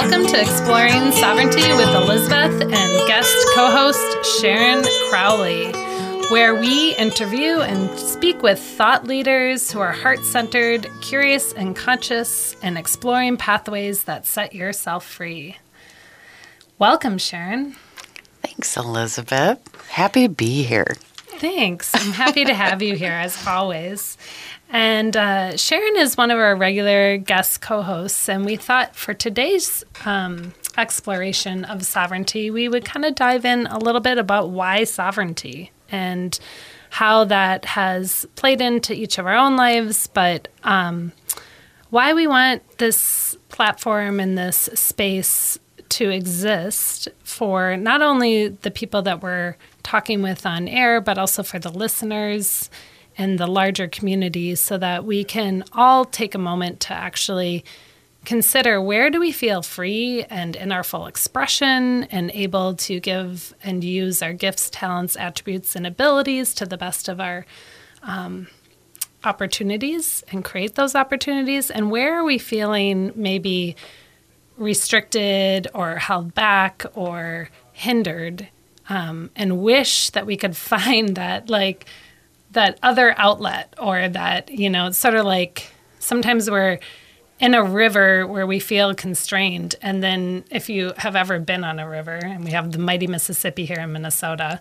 [0.00, 5.72] Welcome to Exploring Sovereignty with Elizabeth and guest co host Sharon Crowley,
[6.30, 12.54] where we interview and speak with thought leaders who are heart centered, curious, and conscious,
[12.62, 15.56] and exploring pathways that set yourself free.
[16.78, 17.74] Welcome, Sharon.
[18.40, 19.58] Thanks, Elizabeth.
[19.88, 20.94] Happy to be here.
[21.38, 21.94] Thanks.
[21.94, 24.18] I'm happy to have you here as always.
[24.70, 28.28] And uh, Sharon is one of our regular guest co hosts.
[28.28, 33.68] And we thought for today's um, exploration of sovereignty, we would kind of dive in
[33.68, 36.38] a little bit about why sovereignty and
[36.90, 41.12] how that has played into each of our own lives, but um,
[41.90, 45.58] why we want this platform and this space
[45.90, 49.56] to exist for not only the people that we're
[49.88, 52.68] talking with on air, but also for the listeners
[53.16, 57.64] and the larger communities so that we can all take a moment to actually
[58.26, 63.54] consider where do we feel free and in our full expression and able to give
[63.62, 67.46] and use our gifts, talents, attributes, and abilities to the best of our
[68.02, 68.46] um,
[69.24, 71.70] opportunities and create those opportunities?
[71.70, 73.74] And where are we feeling maybe
[74.58, 78.48] restricted or held back or hindered?
[78.90, 81.86] Um, and wish that we could find that, like,
[82.52, 86.78] that other outlet or that you know it's sort of like sometimes we're
[87.40, 91.78] in a river where we feel constrained and then if you have ever been on
[91.78, 94.60] a river and we have the mighty mississippi here in minnesota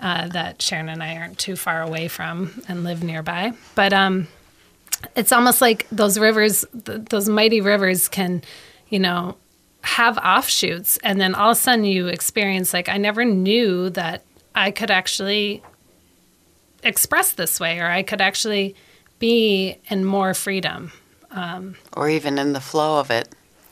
[0.00, 3.52] uh, that sharon and i aren't too far away from and live nearby.
[3.74, 4.28] But um,
[5.16, 8.42] it's almost like those rivers th- those mighty rivers can
[8.88, 9.36] you know
[9.82, 14.22] have offshoots and then all of a sudden you experience like i never knew that
[14.54, 15.62] i could actually
[16.82, 18.74] express this way, or I could actually
[19.18, 20.92] be in more freedom.
[21.30, 23.28] Um, or even in the flow of it.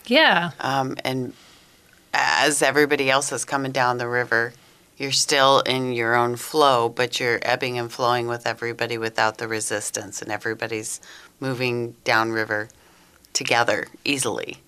[0.07, 0.53] Yeah.
[0.61, 1.35] Um, and
[2.15, 4.53] as everybody else is coming down the river,
[4.97, 9.49] you're still in your own flow, but you're ebbing and flowing with everybody without the
[9.49, 11.01] resistance, and everybody's
[11.39, 12.69] moving downriver
[13.33, 14.59] together easily.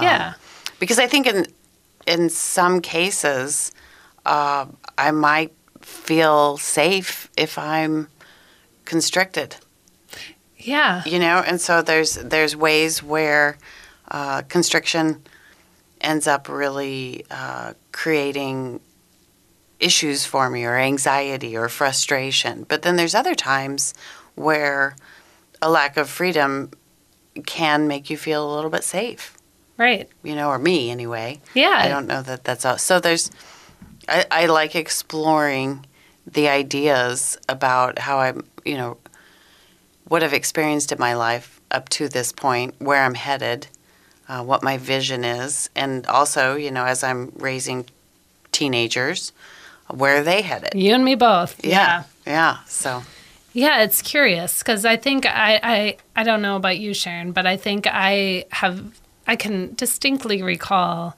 [0.00, 0.28] Yeah.
[0.28, 0.34] Um,
[0.78, 1.46] because I think in
[2.06, 3.72] in some cases,
[4.24, 4.66] uh,
[4.96, 8.08] I might feel safe if I'm
[8.84, 9.56] constricted.
[10.58, 11.02] Yeah.
[11.04, 13.58] You know, and so there's there's ways where
[14.10, 15.22] uh, constriction
[16.00, 18.80] ends up really uh, creating
[19.78, 22.64] issues for me or anxiety or frustration.
[22.68, 23.94] But then there's other times
[24.34, 24.96] where
[25.60, 26.70] a lack of freedom
[27.44, 29.35] can make you feel a little bit safe.
[29.78, 30.08] Right.
[30.22, 31.40] You know, or me anyway.
[31.54, 31.78] Yeah.
[31.78, 32.78] I don't know that that's all.
[32.78, 33.30] So there's
[34.08, 35.86] I, I like exploring
[36.26, 38.98] the ideas about how I'm, you know,
[40.08, 43.66] what I've experienced in my life up to this point, where I'm headed,
[44.28, 47.86] uh, what my vision is, and also, you know, as I'm raising
[48.52, 49.32] teenagers,
[49.88, 50.74] where are they headed?
[50.74, 51.64] You and me both.
[51.64, 52.04] Yeah.
[52.26, 52.32] Yeah.
[52.32, 53.02] yeah so.
[53.52, 57.46] Yeah, it's curious because I think I, I I don't know about you, Sharon, but
[57.46, 58.84] I think I have
[59.26, 61.16] I can distinctly recall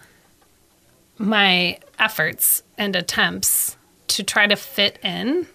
[1.18, 3.76] my efforts and attempts
[4.08, 5.46] to try to fit in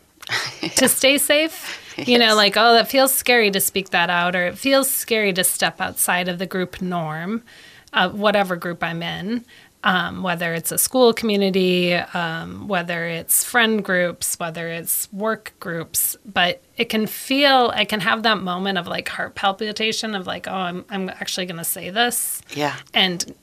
[0.61, 0.69] yeah.
[0.75, 1.79] to stay safe.
[1.97, 2.07] Yes.
[2.07, 5.33] You know, like, oh, that feels scary to speak that out, or it feels scary
[5.33, 7.43] to step outside of the group norm,
[7.91, 9.45] uh, whatever group I'm in.
[9.85, 16.15] Um, whether it's a school community, um, whether it's friend groups, whether it's work groups,
[16.25, 20.47] but it can feel, I can have that moment of like heart palpitation of like,
[20.47, 22.41] oh, I'm, I'm actually going to say this.
[22.55, 22.77] Yeah.
[22.93, 23.35] And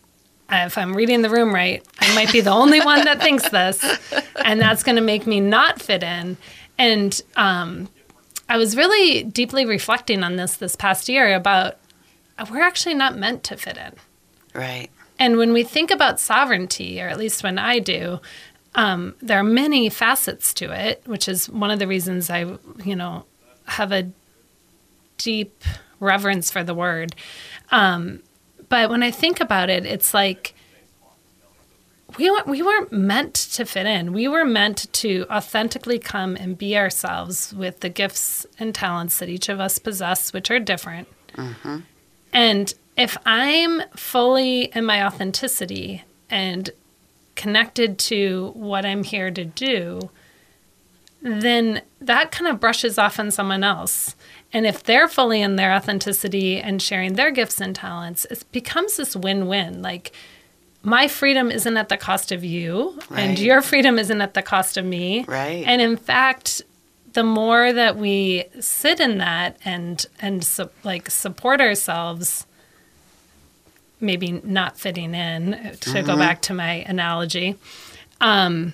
[0.50, 3.84] if I'm reading the room right, I might be the only one that thinks this,
[4.42, 6.36] and that's going to make me not fit in.
[6.78, 7.88] And um,
[8.48, 11.76] I was really deeply reflecting on this this past year about
[12.50, 13.92] we're actually not meant to fit in.
[14.54, 14.90] Right.
[15.20, 18.20] And when we think about sovereignty, or at least when I do,
[18.74, 22.96] um, there are many facets to it, which is one of the reasons I, you
[22.96, 23.26] know,
[23.66, 24.10] have a
[25.18, 25.62] deep
[26.00, 27.14] reverence for the word.
[27.70, 28.22] Um,
[28.70, 30.54] but when I think about it, it's like
[32.16, 34.14] we weren't, we weren't meant to fit in.
[34.14, 39.28] We were meant to authentically come and be ourselves with the gifts and talents that
[39.28, 41.08] each of us possess, which are different.
[41.34, 41.80] Mm-hmm.
[42.32, 46.68] And if I'm fully in my authenticity and
[47.34, 50.10] connected to what I'm here to do,
[51.22, 54.14] then that kind of brushes off on someone else.
[54.52, 58.98] And if they're fully in their authenticity and sharing their gifts and talents, it becomes
[58.98, 59.80] this win win.
[59.80, 60.12] Like,
[60.82, 63.20] my freedom isn't at the cost of you, right.
[63.20, 65.24] and your freedom isn't at the cost of me.
[65.24, 65.64] Right.
[65.66, 66.62] And in fact,
[67.12, 70.46] the more that we sit in that and and
[70.84, 72.46] like support ourselves,
[74.00, 76.06] maybe not fitting in, to Mm-hmm.
[76.06, 77.56] go back to my analogy,
[78.20, 78.72] um,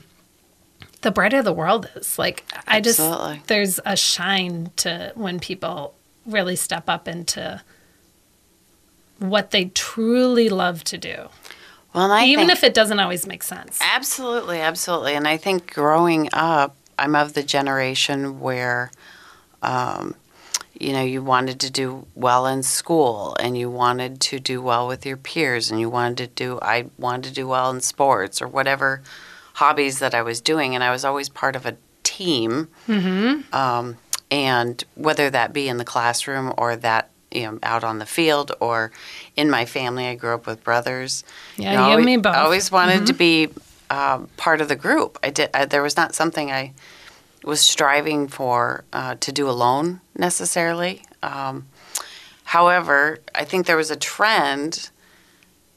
[1.02, 2.18] the brighter the world is.
[2.18, 3.00] Like, I just,
[3.46, 5.94] there's a shine to when people
[6.26, 7.62] really step up into
[9.18, 11.28] what they truly love to do,
[11.94, 13.78] Well, even think- if it doesn't always make sense.
[13.80, 15.14] Absolutely, absolutely.
[15.14, 18.90] And I think growing up, I'm of the generation where,
[19.62, 20.14] um,
[20.80, 24.86] you know, you wanted to do well in school and you wanted to do well
[24.86, 28.42] with your peers and you wanted to do, I wanted to do well in sports
[28.42, 29.02] or whatever
[29.54, 30.74] hobbies that I was doing.
[30.74, 32.68] And I was always part of a team.
[33.52, 33.96] Um,
[34.30, 38.52] and whether that be in the classroom or that, you know, out on the field
[38.60, 38.92] or
[39.36, 41.24] in my family, I grew up with brothers.
[41.56, 42.34] Yeah, know, you and me both.
[42.34, 43.48] I always wanted to be
[43.90, 45.18] um, part of the group.
[45.22, 45.50] I did.
[45.54, 46.72] I, there was not something I
[47.46, 51.02] was striving for uh, to do alone necessarily.
[51.22, 51.68] Um,
[52.42, 54.90] however, I think there was a trend.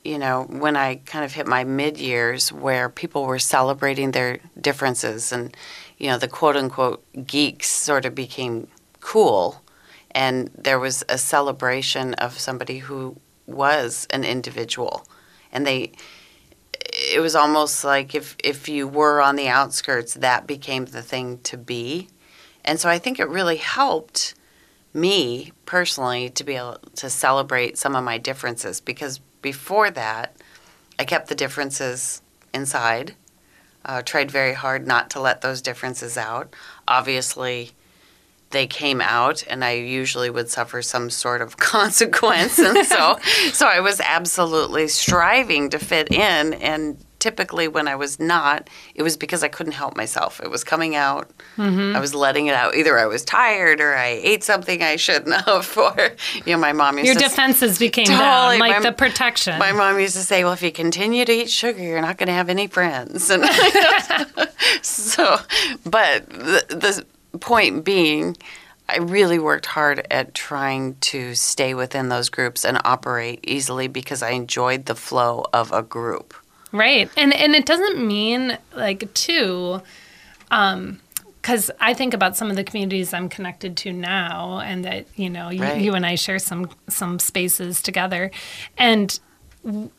[0.03, 4.39] You know, when I kind of hit my mid years, where people were celebrating their
[4.59, 5.55] differences, and
[5.99, 8.67] you know, the quote unquote geeks sort of became
[8.99, 9.61] cool,
[10.11, 15.05] and there was a celebration of somebody who was an individual,
[15.51, 15.91] and they
[16.99, 21.39] it was almost like if if you were on the outskirts, that became the thing
[21.39, 22.09] to be.
[22.65, 24.35] And so I think it really helped
[24.93, 30.35] me personally to be able to celebrate some of my differences because before that,
[30.97, 32.21] I kept the differences
[32.53, 33.15] inside.
[33.85, 36.53] Uh, tried very hard not to let those differences out.
[36.87, 37.71] Obviously,
[38.51, 43.17] they came out, and I usually would suffer some sort of consequence, and so
[43.53, 46.53] so I was absolutely striving to fit in.
[46.55, 50.39] And typically, when I was not, it was because I couldn't help myself.
[50.41, 51.29] It was coming out.
[51.57, 51.95] Mm-hmm.
[51.95, 52.75] I was letting it out.
[52.75, 56.11] Either I was tired, or I ate something I shouldn't have, or
[56.45, 57.19] you know, my mom used Your to.
[57.27, 59.59] defenses became Totally, down, like my- the protection.
[59.59, 62.27] my mom used to say, "Well, if you continue to eat sugar, you're not going
[62.27, 63.43] to have any friends." And
[64.81, 65.37] so,
[65.85, 67.05] but the, the
[67.39, 68.35] point being,
[68.87, 74.23] I really worked hard at trying to stay within those groups and operate easily because
[74.23, 76.33] I enjoyed the flow of a group.
[76.71, 77.09] Right.
[77.17, 79.81] And and it doesn't mean like too
[80.51, 80.99] um
[81.41, 85.29] cuz I think about some of the communities I'm connected to now and that you
[85.29, 85.81] know you, Right.
[85.81, 88.31] you and I share some some spaces together
[88.77, 89.19] and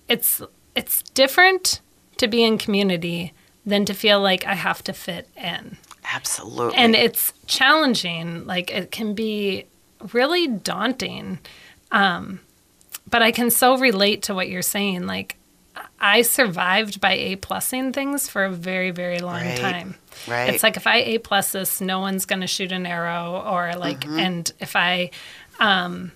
[0.09, 0.43] it's
[0.75, 1.81] it's different
[2.19, 3.33] to be in community
[3.67, 5.77] than to feel like I have to fit in.
[6.13, 6.77] Absolutely.
[6.77, 8.47] And it's challenging.
[8.47, 9.67] Like it can be
[10.13, 11.39] really daunting.
[11.93, 12.41] Um,
[13.09, 15.07] but I can so relate to what you're saying.
[15.07, 15.37] Like
[16.01, 19.59] I survived by A plusing things for a very, very long Right.
[19.59, 19.95] time.
[20.27, 20.53] Right.
[20.53, 24.01] It's like if I A plus this, no one's gonna shoot an arrow or like
[24.01, 24.19] Mm-hmm.
[24.19, 25.11] and if I
[25.59, 26.13] um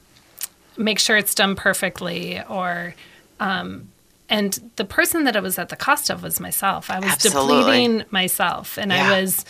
[0.77, 2.95] make sure it's done perfectly or
[3.41, 3.89] um
[4.29, 6.91] and the person that it was at the cost of was myself.
[6.91, 7.59] I was Absolutely.
[7.59, 9.11] depleting myself and Yeah.
[9.13, 9.45] I was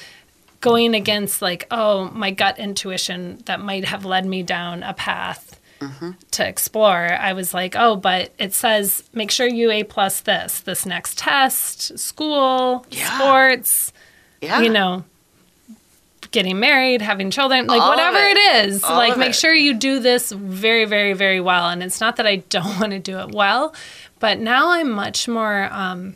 [0.64, 5.61] going against like oh my gut intuition that might have led me down a path
[5.81, 6.12] Mm-hmm.
[6.31, 10.61] to explore i was like oh but it says make sure you a plus this
[10.61, 13.19] this next test school Yeah.
[13.19, 13.93] sports
[14.40, 14.61] yeah.
[14.62, 15.05] you know
[16.31, 18.37] getting married having children like All whatever it.
[18.38, 19.34] it is All like make it.
[19.34, 22.92] sure you do this very very very well and it's not that i don't want
[22.92, 23.75] to do it well
[24.21, 26.14] but now i'm much more um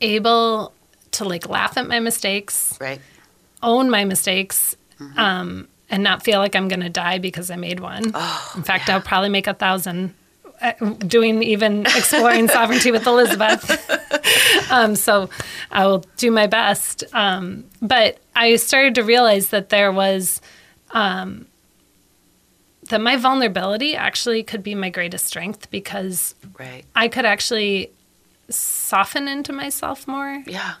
[0.00, 0.72] able
[1.12, 3.00] to like laugh at my mistakes right.
[3.62, 5.18] own my mistakes Mm-hmm.
[5.18, 8.12] um, and not feel like I'm going to die because I made one.
[8.14, 10.14] Oh, In fact, I'll probably make a thousand
[10.60, 10.72] uh,
[11.06, 14.70] doing even exploring sovereignty with Elizabeth.
[14.70, 15.28] um, so
[15.72, 17.02] I will do my best.
[17.12, 20.40] Um, but I started to realize that there was.
[20.92, 21.46] Um,
[22.88, 26.84] that my vulnerability actually could be my greatest strength because Right.
[26.94, 27.90] I could actually
[28.50, 30.74] soften into myself more Yeah.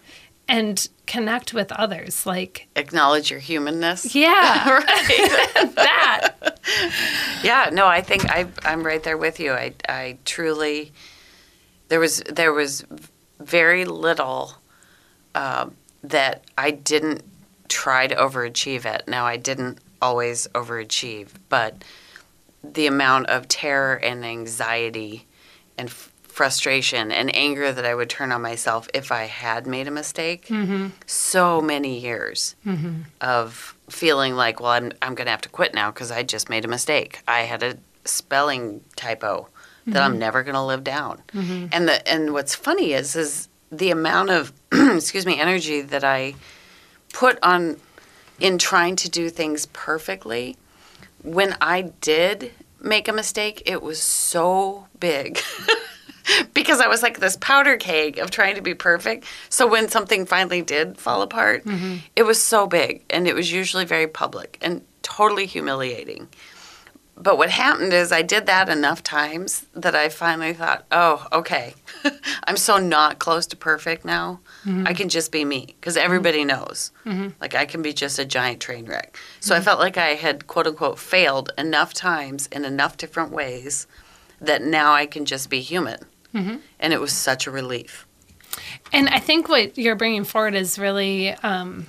[0.52, 2.26] And connect with others.
[2.26, 4.14] Like, Acknowledge your humanness.
[4.14, 4.80] yeah,
[5.74, 6.34] that.
[7.42, 9.52] Yeah, no, I think I I'm right there with you.
[9.52, 10.92] I I truly
[11.88, 12.84] there was there was
[13.40, 14.52] very little
[15.34, 17.22] um, that I didn't
[17.68, 19.08] try to overachieve at.
[19.08, 21.82] Now I didn't always overachieve, but
[22.62, 25.26] the amount of terror and anxiety
[25.78, 29.86] and f- frustration and anger that I would turn on myself if I had made
[29.86, 30.46] a mistake.
[30.46, 30.88] Mm-hmm.
[31.06, 33.02] So many years mm-hmm.
[33.20, 36.48] of feeling like, well, I'm, I'm going to have to quit now because I just
[36.48, 37.20] made a mistake.
[37.28, 39.48] I had a spelling typo
[39.86, 40.20] that I'm mm-hmm.
[40.20, 41.22] never going to live down.
[41.72, 46.34] And the and what's funny is is the amount of excuse me energy that I
[47.12, 47.78] put on
[48.40, 50.56] in trying to do things perfectly.
[51.22, 55.40] When I did make a mistake, it was so big.
[56.54, 59.24] because I was like this powder keg of trying to be perfect.
[59.48, 61.96] So when something finally did fall apart, mm-hmm.
[62.16, 66.28] it was so big and it was usually very public and totally humiliating.
[67.14, 71.74] But what happened is I did that enough times that I finally thought, oh, okay,
[72.44, 74.40] I'm so not close to perfect now.
[74.64, 74.86] Mm-hmm.
[74.86, 76.48] I can just be me because everybody mm-hmm.
[76.48, 76.90] knows.
[77.04, 77.28] Mm-hmm.
[77.40, 79.16] Like I can be just a giant train wreck.
[79.40, 79.64] So I mm-hmm.
[79.64, 83.86] felt like I had quote unquote failed enough times in enough different ways
[84.40, 85.98] that now I can just be human.
[86.34, 86.56] Mm-hmm.
[86.80, 88.06] And it was such a relief.
[88.92, 91.86] And I think what you're bringing forward is really um,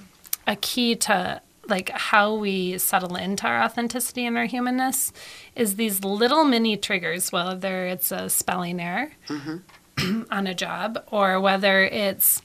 [0.48, 5.14] a key to like how we settle into our authenticity and our humanness
[5.56, 10.24] is these little mini triggers, whether it's a spelling error mm-hmm.
[10.32, 12.42] on a job or whether it's,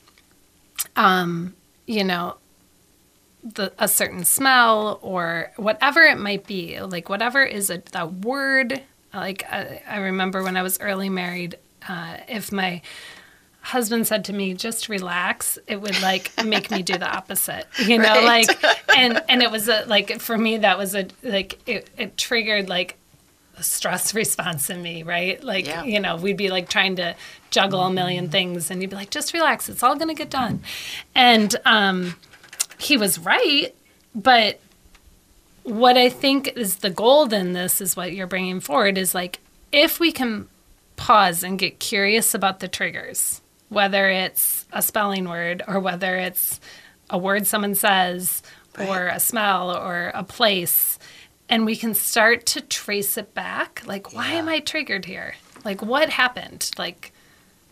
[0.96, 1.54] um,
[1.86, 2.36] you know,
[3.42, 8.82] the, a certain smell or whatever it might be, like whatever is a, a word.
[9.12, 11.56] Like I, I remember when I was early married,
[11.88, 12.80] uh, if my
[13.60, 17.98] husband said to me just relax it would like make me do the opposite you
[17.98, 18.48] know right.
[18.48, 18.64] like
[18.96, 22.68] and and it was a like for me that was a like it, it triggered
[22.68, 22.96] like
[23.58, 25.82] a stress response in me right like yeah.
[25.84, 27.14] you know we'd be like trying to
[27.50, 30.62] juggle a million things and you'd be like just relax it's all gonna get done
[31.14, 32.14] and um
[32.78, 33.74] he was right
[34.14, 34.60] but
[35.64, 39.40] what i think is the gold in this is what you're bringing forward is like
[39.72, 40.48] if we can
[40.98, 43.40] pause and get curious about the triggers,
[43.70, 46.60] whether it's a spelling word or whether it's
[47.08, 48.42] a word someone says
[48.76, 48.88] right.
[48.88, 50.98] or a smell or a place.
[51.48, 53.82] And we can start to trace it back.
[53.86, 54.38] Like, why yeah.
[54.40, 55.36] am I triggered here?
[55.64, 56.70] Like, what happened?
[56.76, 57.12] Like,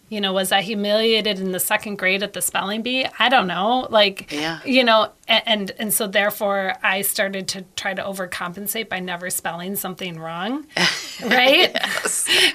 [0.08, 3.06] you know, was I humiliated in the second grade at the spelling bee?
[3.18, 3.88] I don't know.
[3.90, 4.60] Like, yeah.
[4.64, 9.30] you know, and, and, and so therefore I started to try to overcompensate by never
[9.30, 10.66] spelling something wrong,
[11.24, 11.72] right?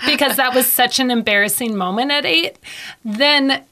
[0.06, 2.58] because that was such an embarrassing moment at eight.
[3.04, 3.66] Then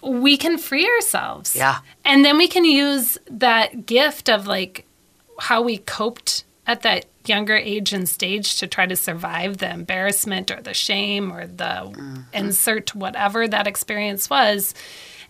[0.00, 1.56] we can free ourselves.
[1.56, 1.78] Yeah.
[2.04, 4.86] And then we can use that gift of like
[5.40, 10.50] how we coped at that younger age and stage to try to survive the embarrassment
[10.50, 12.20] or the shame or the mm-hmm.
[12.32, 14.74] insert whatever that experience was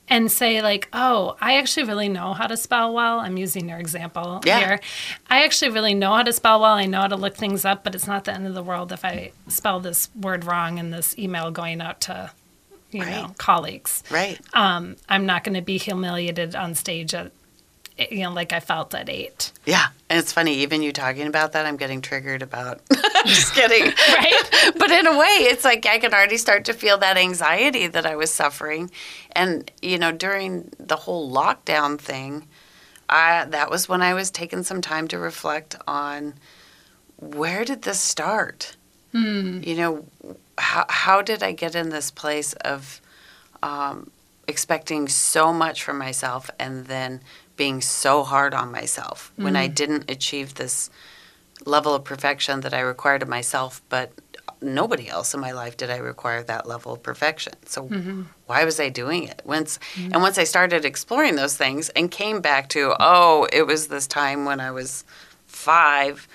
[0.09, 3.79] and say like oh i actually really know how to spell well i'm using your
[3.79, 4.59] example yeah.
[4.59, 4.81] here
[5.29, 7.85] i actually really know how to spell well i know how to look things up
[7.85, 10.91] but it's not the end of the world if i spell this word wrong in
[10.91, 12.31] this email going out to
[12.91, 13.11] you right.
[13.11, 17.31] know colleagues right um, i'm not going to be humiliated on stage at
[17.99, 19.53] you know, like I felt at eight.
[19.67, 19.89] Yeah.
[20.09, 22.81] And it's funny, even you talking about that, I'm getting triggered about.
[23.27, 23.85] just kidding.
[24.09, 24.73] right.
[24.77, 28.07] But in a way, it's like I can already start to feel that anxiety that
[28.07, 28.91] I was suffering.
[29.33, 32.47] And, you know, during the whole lockdown thing,
[33.09, 36.35] I, that was when I was taking some time to reflect on
[37.17, 38.77] where did this start?
[39.13, 39.61] Hmm.
[39.63, 40.05] You know,
[40.57, 43.01] how, how did I get in this place of
[43.63, 44.11] um,
[44.47, 47.21] expecting so much from myself and then
[47.59, 49.45] being so hard on myself mm-hmm.
[49.45, 49.75] when I mm.
[49.75, 50.89] didn't achieve this
[51.67, 54.13] level of perfection that I required of myself, but
[54.63, 57.53] nobody else in my life did I require that level of perfection.
[57.67, 58.23] So mm-hmm.
[58.47, 59.43] why was I doing it?
[59.45, 60.13] Once mm-hmm.
[60.13, 64.07] and once I started exploring those things and came back to, oh, it was this
[64.07, 65.05] time when I was
[65.47, 66.27] 5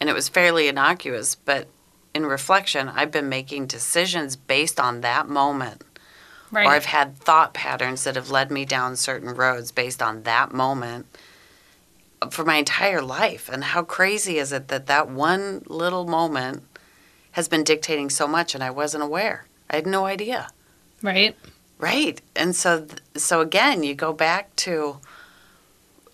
[0.00, 1.68] and it was fairly innocuous, but
[2.14, 5.84] in reflection, I've been making decisions based on that moment
[6.50, 6.66] Right.
[6.66, 10.52] Or I've had thought patterns that have led me down certain roads based on that
[10.52, 11.06] moment
[12.30, 13.48] for my entire life.
[13.48, 16.62] And how crazy is it that that one little moment
[17.32, 19.46] has been dictating so much and I wasn't aware?
[19.70, 20.48] I had no idea.
[21.02, 21.36] Right.
[21.78, 22.20] Right.
[22.34, 24.98] And so so again, you go back to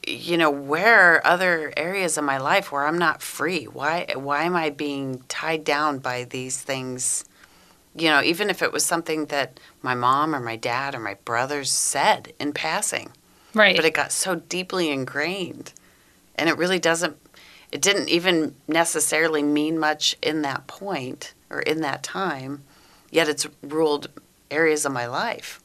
[0.06, 3.64] you know, where are other areas of my life where I'm not free?
[3.64, 7.24] Why why am I being tied down by these things?
[7.96, 11.14] You know, even if it was something that my mom or my dad or my
[11.26, 13.10] brothers said in passing.
[13.52, 13.76] Right.
[13.76, 15.72] But it got so deeply ingrained.
[16.36, 17.16] And it really doesn't,
[17.70, 22.64] it didn't even necessarily mean much in that point or in that time,
[23.10, 24.08] yet it's ruled
[24.50, 25.60] areas of my life.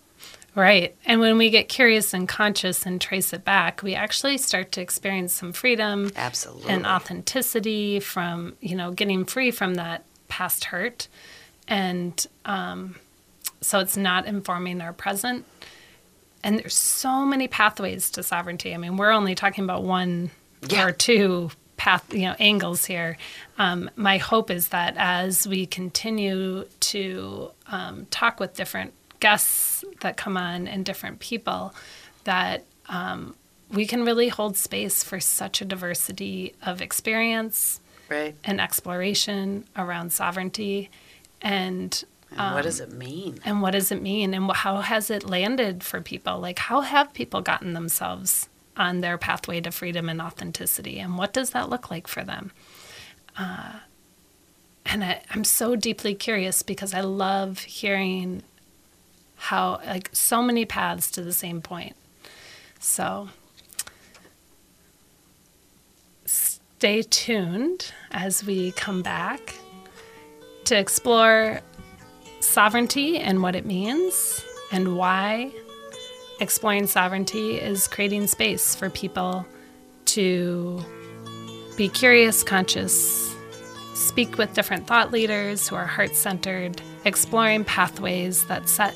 [0.54, 0.96] Right.
[1.06, 4.82] And when we get curious and conscious and trace it back, we actually start to
[4.82, 6.12] experience some freedom.
[6.16, 6.70] Absolutely.
[6.72, 11.08] And authenticity from, you know, getting free from that past hurt.
[11.68, 12.96] And, um,
[13.62, 15.46] so it's not informing our present.
[16.44, 18.74] And there's so many pathways to sovereignty.
[18.74, 20.32] I mean, we're only talking about one
[20.70, 20.86] yeah.
[20.86, 23.18] or two path, you know, angles here.
[23.58, 30.16] Um, my hope is that as we continue to um, talk with different guests that
[30.18, 31.74] come on and different people,
[32.24, 33.36] that um,
[33.72, 38.36] we can really hold space for such a diversity of experience Right.
[38.44, 40.90] and exploration around sovereignty
[41.42, 42.04] and
[42.38, 43.40] And what does it mean?
[43.44, 44.34] and what does it mean?
[44.34, 46.40] And how has it landed for people?
[46.40, 51.00] Like how have people gotten themselves on their pathway to freedom and authenticity?
[51.00, 52.52] And what does that look like for them?
[53.38, 53.80] Uh,
[54.86, 58.42] and I, i'm so deeply curious because i love hearing
[59.40, 61.96] how like so many paths to the same point.
[62.80, 63.30] So
[66.26, 69.56] stay tuned as we come back
[70.66, 71.62] to explore
[72.40, 75.52] sovereignty and what it means, and why
[76.40, 79.46] exploring sovereignty is creating space for people
[80.06, 80.84] to
[81.78, 83.36] be curious, conscious,
[83.94, 88.96] speak with different thought leaders who are heart centered, exploring pathways that set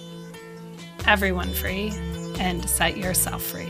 [1.05, 1.91] everyone free
[2.39, 3.69] and set yourself free.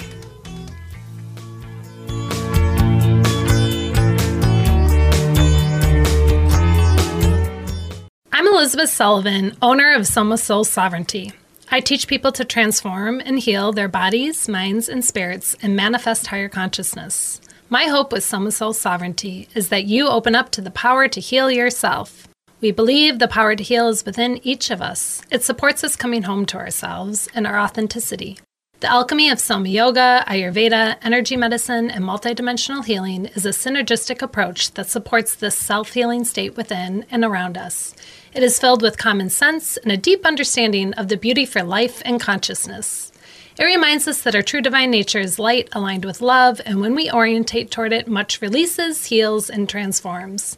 [8.35, 11.33] I'm Elizabeth Sullivan, owner of Soma Soul Sovereignty.
[11.69, 16.49] I teach people to transform and heal their bodies, minds, and spirits and manifest higher
[16.49, 17.39] consciousness.
[17.69, 21.21] My hope with Soma Soul Sovereignty is that you open up to the power to
[21.21, 22.27] heal yourself.
[22.59, 25.21] We believe the power to heal is within each of us.
[25.29, 28.39] It supports us coming home to ourselves and our authenticity.
[28.83, 34.71] The alchemy of Soma Yoga, Ayurveda, energy medicine, and multidimensional healing is a synergistic approach
[34.71, 37.95] that supports this self healing state within and around us.
[38.35, 42.01] It is filled with common sense and a deep understanding of the beauty for life
[42.03, 43.11] and consciousness.
[43.59, 46.95] It reminds us that our true divine nature is light aligned with love, and when
[46.95, 50.57] we orientate toward it, much releases, heals, and transforms.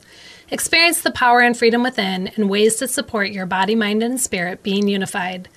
[0.50, 4.63] Experience the power and freedom within and ways to support your body, mind, and spirit
[4.63, 5.50] being unified.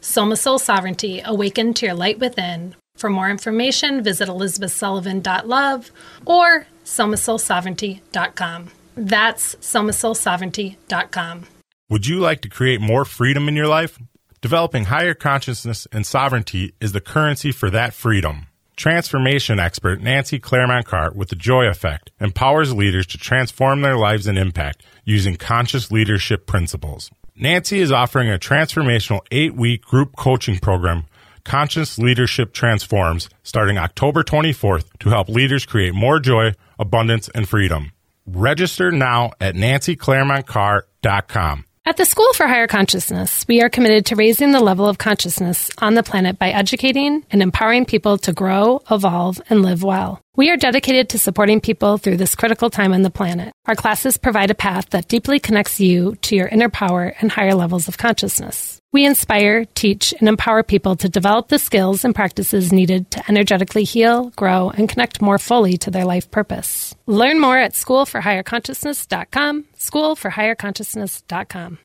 [0.00, 2.76] Soma Soul Sovereignty, awaken to your light within.
[2.96, 5.90] For more information, visit elizabethsullivan.love
[6.24, 8.70] or somasoulsovereignty.com.
[8.96, 11.46] That's somasoulsovereignty.com.
[11.90, 13.98] Would you like to create more freedom in your life?
[14.40, 18.46] Developing higher consciousness and sovereignty is the currency for that freedom.
[18.74, 24.26] Transformation expert Nancy Claremont Cart with the Joy Effect empowers leaders to transform their lives
[24.26, 27.10] and impact using conscious leadership principles.
[27.36, 31.04] Nancy is offering a transformational eight week group coaching program,
[31.44, 37.92] Conscious Leadership Transforms, starting October 24th to help leaders create more joy, abundance, and freedom.
[38.26, 41.66] Register now at nancyclaremontcart.com.
[41.86, 45.68] At the School for Higher Consciousness, we are committed to raising the level of consciousness
[45.76, 50.18] on the planet by educating and empowering people to grow, evolve, and live well.
[50.34, 53.52] We are dedicated to supporting people through this critical time on the planet.
[53.66, 57.54] Our classes provide a path that deeply connects you to your inner power and higher
[57.54, 58.80] levels of consciousness.
[58.90, 63.84] We inspire, teach, and empower people to develop the skills and practices needed to energetically
[63.84, 66.93] heal, grow, and connect more fully to their life purpose.
[67.06, 71.78] Learn more at schoolforhigherconsciousness.com, schoolforhigherconsciousness.com.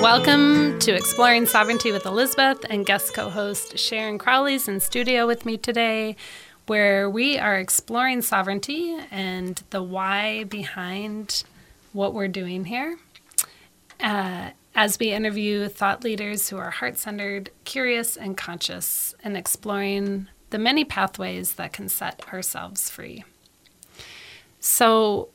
[0.00, 5.44] Welcome to Exploring Sovereignty with Elizabeth and guest co host Sharon Crowley's in studio with
[5.44, 6.14] me today,
[6.66, 11.42] where we are exploring sovereignty and the why behind
[11.92, 12.98] what we're doing here.
[13.98, 20.28] Uh, as we interview thought leaders who are heart centered, curious, and conscious, and exploring
[20.50, 23.24] the many pathways that can set ourselves free.
[24.60, 25.28] So,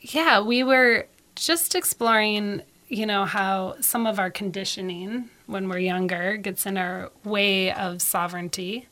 [0.00, 6.36] yeah, we were just exploring, you know, how some of our conditioning when we're younger
[6.36, 8.88] gets in our way of sovereignty,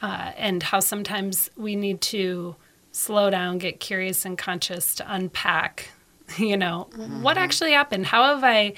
[0.00, 2.56] uh, and how sometimes we need to
[2.92, 5.90] slow down, get curious and conscious to unpack,
[6.38, 6.88] you know,
[7.20, 8.06] what actually happened?
[8.06, 8.74] How have I,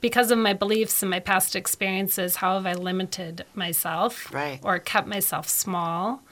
[0.00, 4.60] because of my beliefs and my past experiences, how have I limited myself Right.
[4.62, 6.22] or kept myself small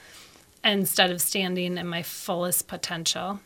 [0.64, 3.40] instead of standing in my fullest potential?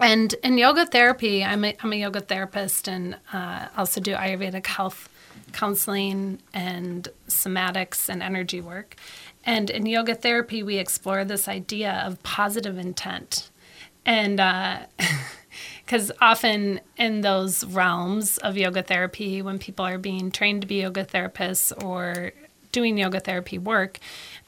[0.00, 4.66] And in yoga therapy, I'm a, I'm a yoga therapist and uh, also do Ayurvedic
[4.66, 5.08] health
[5.52, 8.96] counseling and somatics and energy work.
[9.44, 13.50] And in yoga therapy, we explore this idea of positive intent.
[14.06, 14.40] And
[15.84, 20.82] because often in those realms of yoga therapy, when people are being trained to be
[20.82, 22.32] yoga therapists or
[22.72, 23.98] doing yoga therapy work,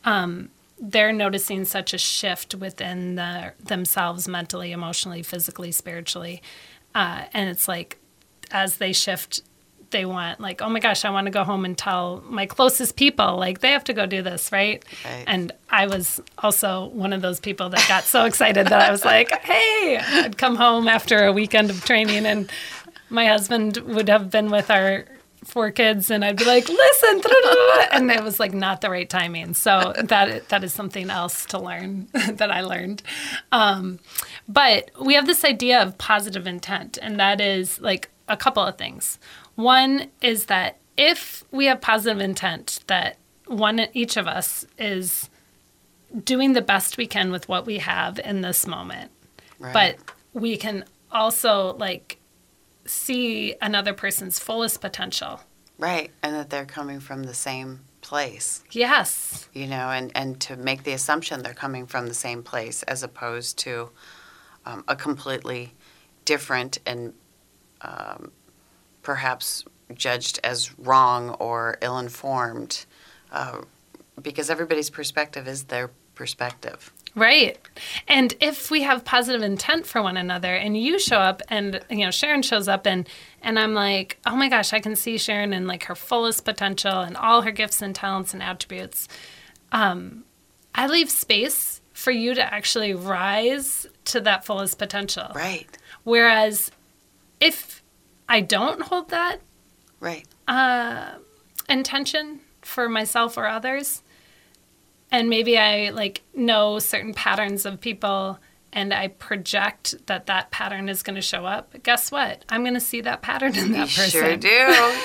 [0.04, 6.42] um, they're noticing such a shift within the, themselves mentally, emotionally, physically, spiritually.
[6.94, 7.98] Uh, and it's like
[8.50, 9.42] as they shift,
[9.90, 12.96] they want, like, oh my gosh, I want to go home and tell my closest
[12.96, 14.84] people, like, they have to go do this, right?
[15.04, 15.24] Right.
[15.26, 19.04] And I was also one of those people that got so excited that I was
[19.04, 22.50] like, hey, I'd come home after a weekend of training and
[23.08, 25.04] my husband would have been with our
[25.44, 27.22] four kids and I'd be like, listen,
[27.92, 29.54] and it was like not the right timing.
[29.54, 33.02] So that that is something else to learn that I learned.
[33.52, 33.98] Um,
[34.48, 38.78] but we have this idea of positive intent, and that is like a couple of
[38.78, 39.18] things.
[39.60, 45.28] One is that if we have positive intent, that one each of us is
[46.24, 49.10] doing the best we can with what we have in this moment.
[49.58, 49.72] Right.
[49.72, 52.18] But we can also like
[52.86, 55.40] see another person's fullest potential.
[55.78, 56.10] Right.
[56.22, 59.48] And that they're coming from the same place, Yes.
[59.52, 63.02] you know, and, and to make the assumption they're coming from the same place as
[63.02, 63.90] opposed to
[64.64, 65.74] um, a completely
[66.24, 67.12] different and
[67.82, 68.32] um,
[69.02, 72.86] perhaps judged as wrong or ill informed.
[73.32, 73.62] Uh,
[74.22, 76.92] because everybody's perspective is their perspective.
[77.14, 77.58] Right.
[78.06, 82.04] And if we have positive intent for one another and you show up and you
[82.04, 83.08] know Sharon shows up and
[83.42, 87.00] and I'm like, "Oh my gosh, I can see Sharon in like her fullest potential
[87.00, 89.08] and all her gifts and talents and attributes."
[89.72, 90.24] Um
[90.74, 95.32] I leave space for you to actually rise to that fullest potential.
[95.34, 95.66] Right.
[96.04, 96.70] Whereas
[97.40, 97.79] if
[98.30, 99.40] I don't hold that
[100.00, 100.26] Right.
[100.48, 101.10] Uh,
[101.68, 104.02] intention for myself or others
[105.10, 108.38] and maybe i like know certain patterns of people
[108.72, 112.74] and i project that that pattern is going to show up guess what i'm going
[112.74, 114.48] to see that pattern in that You person sure do.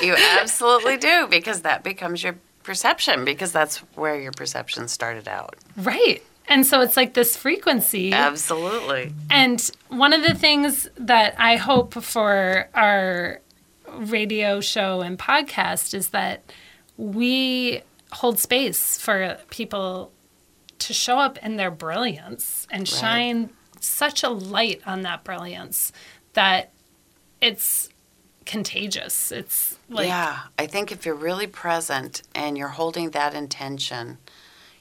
[0.06, 5.56] You absolutely do because that becomes your perception because that's where your perception started out.
[5.78, 9.14] right and so it's like this frequency Absolutely.
[9.30, 13.42] And one of the things that I hope for our
[13.98, 16.44] radio show and podcast is that
[16.98, 17.82] we
[18.12, 20.12] hold space for people
[20.80, 25.92] to show up in their brilliance and shine such a light on that brilliance
[26.34, 26.72] that
[27.42, 27.90] it's
[28.46, 29.32] contagious.
[29.32, 34.18] It's like yeah, I think if you're really present and you're holding that intention,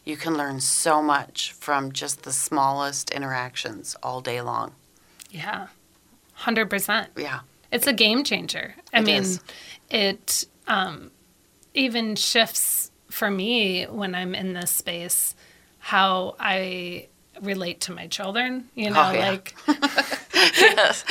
[0.05, 4.73] you can learn so much from just the smallest interactions all day long.
[5.31, 5.69] yeah.
[6.41, 7.07] 100%.
[7.17, 7.41] Yeah.
[7.71, 8.75] It's a game changer.
[8.93, 9.41] I It mean, is.
[9.89, 11.11] it um,
[11.75, 15.35] even shifts for me when I'm in this space
[15.79, 17.09] how I
[17.45, 18.69] relate to my children.
[18.75, 19.31] You know, Oh, yeah.
[19.31, 19.55] like
[20.57, 21.05] yes.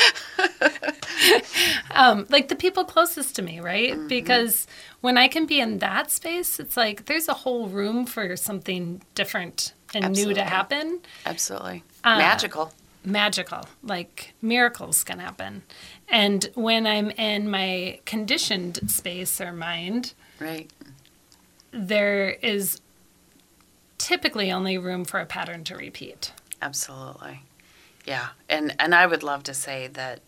[1.92, 3.94] um, like the people closest to me, right?
[3.94, 4.08] Mm-hmm.
[4.08, 4.68] Because
[5.02, 9.02] when I can be in that space, it's like there's a whole room for something
[9.16, 11.00] different and new to happen.
[11.26, 11.84] Absolutely.
[12.04, 12.72] Uh, Magical.
[13.06, 15.62] magical like miracles can happen
[16.08, 20.72] and when i'm in my conditioned space or mind Right.
[21.72, 22.80] there is
[24.04, 27.42] typically only room for a pattern to repeat Absolutely.
[28.06, 28.30] Yeah.
[28.50, 30.20] And and I would love to say that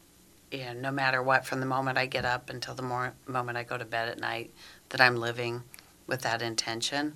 [0.51, 3.57] you know, no matter what from the moment I get up until the more, moment
[3.57, 4.51] I go to bed at night
[4.89, 5.63] that I'm living
[6.07, 7.15] with that intention.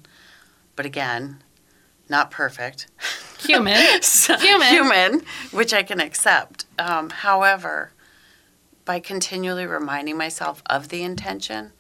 [0.75, 1.43] But again,
[2.09, 2.87] not perfect.
[3.39, 4.67] human So- Human.
[4.67, 6.65] human, which I can accept.
[6.77, 7.91] Um, however,
[8.85, 11.71] by continually reminding myself of the intention,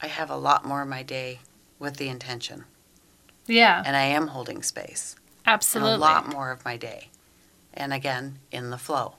[0.00, 1.40] I have a lot more of my day
[1.78, 2.64] with the intention.
[3.46, 5.16] Yeah And I am holding space.
[5.46, 7.08] absolutely a lot more of my day.
[7.74, 9.14] And again, in the flow.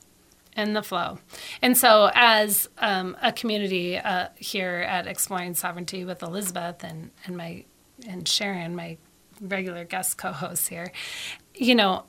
[0.55, 1.17] in the flow.
[1.63, 7.35] And so, as um, a community uh, here at Exploring Sovereignty with Elizabeth and, and
[7.35, 7.65] my
[8.07, 8.97] and Sharon, my
[9.41, 10.91] regular guest co-hosts here,
[11.55, 12.03] you know,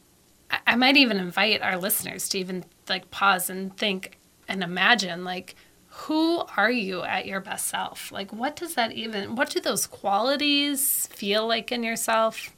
[0.51, 5.25] I, I might even invite our listeners to even like pause and think and imagine
[5.25, 5.57] like
[5.99, 8.11] who are you at your best self?
[8.13, 12.55] Like what does that even what do those qualities feel like in yourself?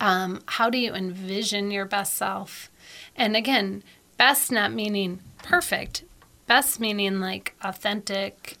[0.00, 2.70] Um, how do you envision your best self?
[3.16, 3.82] And again,
[4.18, 6.04] best not meaning perfect,
[6.46, 8.58] best meaning like authentic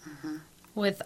[0.74, 1.02] with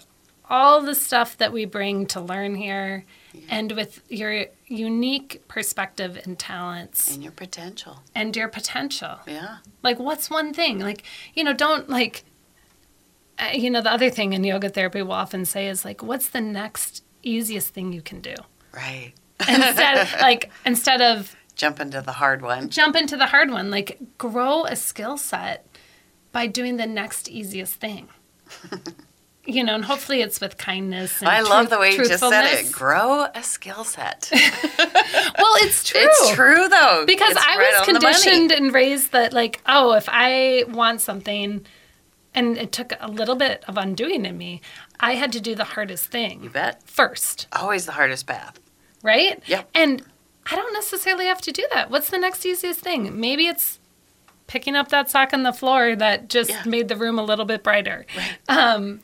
[0.50, 3.04] all the stuff that we bring to learn here
[3.50, 8.00] and with your unique perspective and talents And your potential.
[8.14, 9.18] and your potential.
[9.26, 9.58] Yeah.
[9.82, 10.78] Like, what's one thing?
[10.78, 11.02] Like,
[11.34, 12.24] you know, don't like,
[13.38, 16.30] Uh, you know, the other thing in yoga therapy we'll often say is like, what's
[16.30, 18.34] the next easiest thing you can do?
[18.72, 19.12] Right.
[19.48, 22.68] Instead, like, instead of Jump into the hard one.
[22.68, 23.70] jump into the hard one.
[23.70, 25.66] Like, grow a skill set
[26.32, 28.08] by doing the next easiest thing.
[29.44, 31.20] you know, and hopefully it's with kindness.
[31.20, 32.70] And I love the way you just said it.
[32.70, 34.30] Grow a skill set.
[35.38, 36.00] Well, it's true.
[36.02, 37.04] It's true though.
[37.06, 38.14] Because It's I right was on the money.
[38.14, 41.64] conditioned and raised that, like, oh, if I want something,
[42.34, 44.60] and it took a little bit of undoing in me,
[45.00, 46.42] I had to do the hardest thing.
[46.44, 46.82] You bet.
[46.88, 48.58] first, Always the hardest path.
[49.02, 49.42] right?
[49.46, 49.68] Yep.
[49.74, 50.02] And
[50.50, 51.90] I don't necessarily have to do that.
[51.90, 53.18] What's the next easiest thing?
[53.20, 53.78] Maybe it's
[54.46, 56.62] picking up that sock on the floor that just Yeah.
[56.64, 58.06] made the room a little bit brighter.
[58.16, 58.38] Right.
[58.48, 59.00] Um,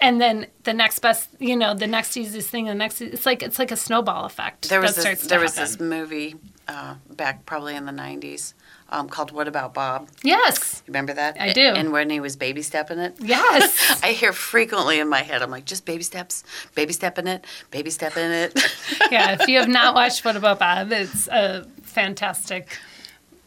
[0.00, 3.42] and then the next best, you know, the next easiest thing, the next, it's like
[3.42, 4.68] it's like a snowball effect.
[4.70, 5.72] There was that starts this, to there was happen.
[5.72, 6.36] this movie
[6.68, 8.54] uh, back probably in the '90s
[8.90, 11.36] um, called "What About Bob." Yes, Remember that?
[11.40, 11.60] I do.
[11.68, 13.14] And when he was baby stepping it.
[13.20, 14.00] yes.
[14.02, 17.90] I hear frequently in my head, I'm like, just baby steps, baby stepping it, baby
[17.90, 18.58] stepping it.
[19.10, 22.78] yeah, if you have not watched What About Bob, it's a fantastic.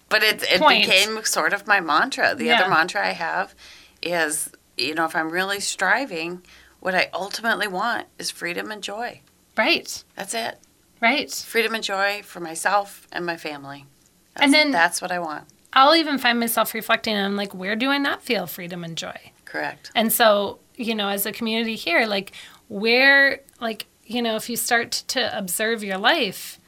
[0.10, 0.86] But it, it Point.
[0.86, 2.36] became sort of my mantra.
[2.36, 2.60] The Yeah.
[2.62, 3.56] other mantra I have
[4.02, 6.42] is, you know, if I'm really striving,
[6.82, 9.22] what I ultimately want is freedom and joy.
[9.58, 10.60] Right, That's it.
[11.02, 11.32] right.
[11.32, 13.86] Freedom and joy for myself and my family.
[14.34, 15.46] That's, And then- that's what I want.
[15.74, 19.32] I'll even find myself reflecting on like, where do I not feel freedom and joy?
[19.46, 19.90] Correct.
[19.96, 22.34] And so, you know, as a community here, like,
[22.68, 26.60] where, like, you know, if you start to observe your life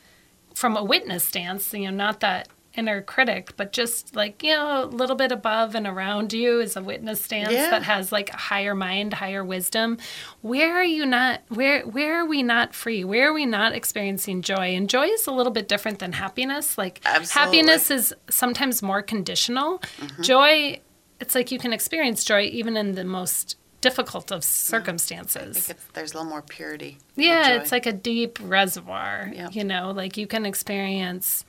[0.54, 4.84] from a witness stance, you know, not that inner critic, but just like, you know,
[4.84, 7.70] a little bit above and around you is a witness stance Yeah.
[7.70, 9.98] that has like a higher mind, higher wisdom.
[10.42, 13.04] Where are you not where where are we not free?
[13.04, 14.76] Where are we not experiencing joy?
[14.76, 16.78] And joy is a little bit different than happiness.
[16.78, 17.60] Like Absolutely.
[17.60, 19.80] happiness is sometimes more conditional.
[20.00, 20.22] Mm-hmm.
[20.24, 20.82] Joy
[21.20, 25.70] it's like you can experience joy even in the most difficult of I think circumstances.
[25.70, 26.98] it's, there's a little more purity.
[27.16, 29.30] Yeah, it's like a deep reservoir.
[29.34, 29.50] Yeah.
[29.52, 31.46] You know, like you can experience,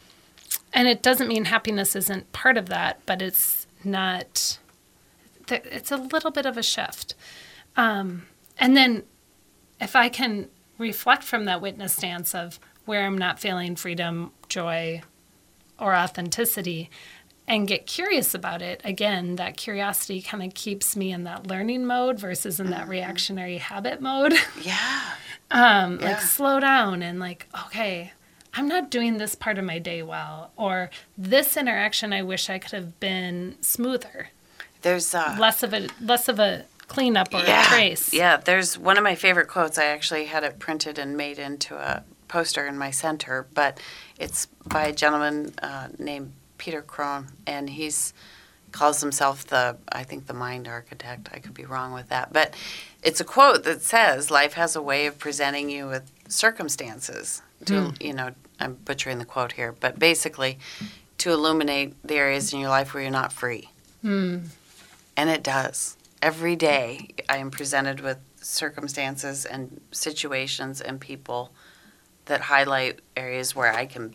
[0.74, 4.58] and it doesn't mean happiness isn't part of that, but it's not.
[5.48, 7.14] It's a little bit of a shift,
[7.76, 8.22] um,
[8.58, 9.02] and then
[9.80, 15.02] if I can reflect from that witness stance of where I'm not feeling freedom, joy,
[15.78, 16.90] or authenticity,
[17.46, 21.84] and get curious about it again that curiosity kind of keeps me in that learning
[21.84, 24.32] mode versus in that reactionary habit mode
[24.62, 25.02] yeah.
[25.50, 26.08] um, Yeah.
[26.08, 28.12] like slow down and like okay
[28.54, 32.58] i'm not doing this part of my day well or this interaction i wish i
[32.58, 34.28] could have been smoother
[34.82, 38.78] There's uh, less of a less of a cleanup or yeah, a trace Yeah, there's
[38.78, 39.78] one of my favorite quotes.
[39.78, 43.80] I actually had it printed and made into a poster in my center, but
[44.18, 48.12] it's by a gentleman uh, named Peter Crone, and he's
[48.72, 51.30] calls himself the I think the mind architect.
[51.32, 52.54] I could be wrong with that, but
[53.02, 57.40] it's a quote that says life has a way of presenting you with circumstances.
[57.66, 60.58] To you know, I'm butchering the quote here, but basically
[61.18, 63.70] to illuminate the areas in your life where you're not free.
[64.02, 64.50] And
[65.16, 65.96] it does.
[66.20, 71.50] Every day I am presented with circumstances and situations and people
[72.26, 74.14] that highlight areas where I can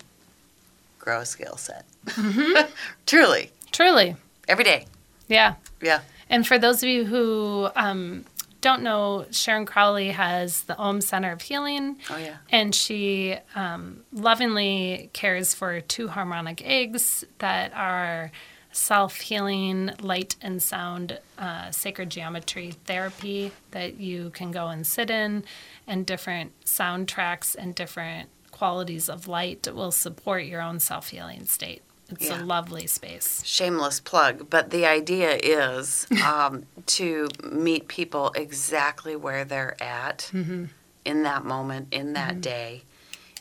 [0.99, 1.85] grow a skill set.
[3.05, 3.51] Truly.
[3.71, 4.15] truly
[4.47, 4.85] Every day.
[5.27, 6.01] yeah Yeah.
[6.29, 8.25] and for those of you who um,
[8.61, 12.37] don't know sharon crowley has the om center of healing Oh, yeah.
[12.51, 18.31] and she um, lovingly cares for two harmonic eggs that are
[18.71, 25.09] self healing light and sound uh, sacred geometry therapy that you can go and sit
[25.09, 25.43] in,
[25.87, 31.81] and different soundtracks and different qualities of light will support your own self healing state.
[32.09, 32.41] It's Yeah.
[32.41, 33.43] a lovely space.
[33.45, 40.65] Shameless plug, but the idea is um, to meet people exactly where they're at mm-hmm.
[41.05, 42.41] in that moment, in that mm-hmm.
[42.41, 42.83] day.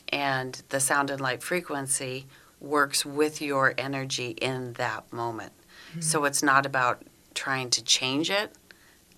[0.09, 2.25] And the sound and light frequency
[2.59, 5.53] works with your energy in that moment.
[5.99, 6.27] So mm-hmm.
[6.27, 7.03] it's not about
[7.33, 8.53] trying to change it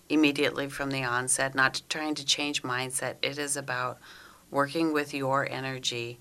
[0.09, 3.15] immediately from the onset, not trying to change mindset.
[3.21, 3.97] It is about
[4.49, 6.19] working with your energy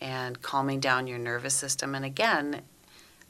[0.00, 1.94] and calming down your nervous system.
[1.94, 2.62] And again,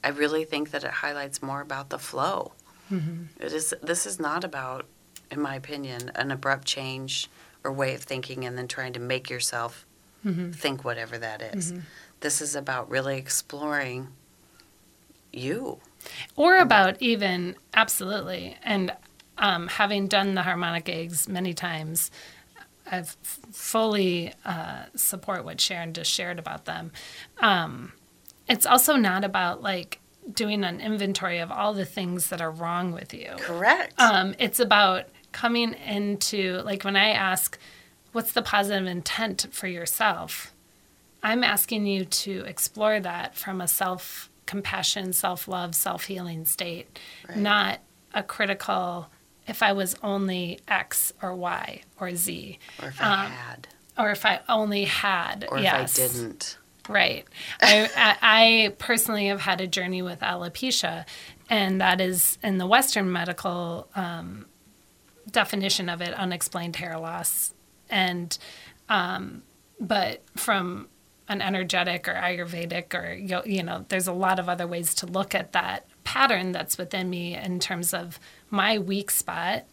[0.03, 2.53] I really think that it highlights more about the flow.
[2.91, 3.43] Mm-hmm.
[3.43, 3.73] It is.
[3.81, 4.85] This is not about,
[5.31, 7.29] in my opinion, an abrupt change
[7.63, 9.85] or way of thinking and then trying to make yourself
[10.25, 10.51] mm-hmm.
[10.51, 11.71] think whatever that is.
[11.71, 11.81] Mm-hmm.
[12.21, 14.09] This is about really exploring
[15.31, 15.79] you.
[16.35, 18.91] or about even absolutely and
[19.37, 22.11] um, having done the harmonic eggs many times
[22.91, 23.01] i
[23.51, 26.91] fully uh, support what sharon just shared about them
[27.39, 27.91] um,
[28.47, 29.99] it's also not about like
[30.33, 33.99] doing an inventory of all the things that are wrong with you Correct.
[33.99, 37.57] um, it's about coming into like when i ask
[38.11, 40.51] what's the positive intent for yourself
[41.23, 46.97] i'm asking you to explore that from a self compassion self love self healing state
[47.27, 47.37] Right.
[47.37, 47.79] not
[48.13, 49.07] a critical
[49.49, 54.11] if i was only x or y or z or if I um, had, or
[54.11, 56.57] if i only had or yes if I didn't.
[56.87, 57.23] Right.
[57.61, 61.05] I, I I personally have had a journey with alopecia,
[61.47, 64.47] and that is in the Western medical um,
[65.31, 67.53] definition of it, unexplained hair loss.
[67.89, 68.37] And,
[68.87, 69.43] um,
[69.79, 70.87] but from
[71.27, 73.13] an energetic or Ayurvedic or,
[73.47, 77.09] you know, there's a lot of other ways to look at that pattern that's within
[77.09, 79.65] me in terms of my weak spot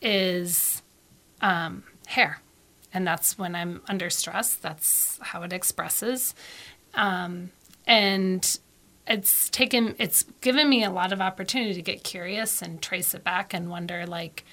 [0.00, 0.82] is
[1.40, 2.40] um, hair.
[2.94, 4.54] And that's when I'm under stress.
[4.54, 6.34] That's how it expresses.
[6.94, 7.50] Um,
[7.86, 8.58] and
[9.06, 13.24] it's taken, it's given me a lot of opportunity to get curious and trace it
[13.24, 14.44] back and wonder, like,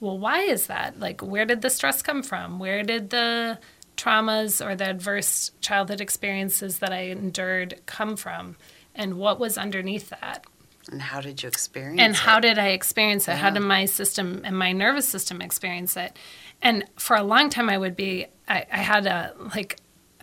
[0.00, 0.98] well, why is that?
[0.98, 2.58] Like, where did the stress come from?
[2.58, 3.58] Where did the
[3.96, 8.56] traumas or the adverse childhood experiences that I endured come from?
[8.94, 10.46] And what was underneath that?
[10.90, 12.04] And how did you experience and it?
[12.04, 13.36] And how did I experience it?
[13.36, 16.16] How did my system and my nervous system experience it?
[16.60, 19.78] And for a long time, I would be, I, I had a like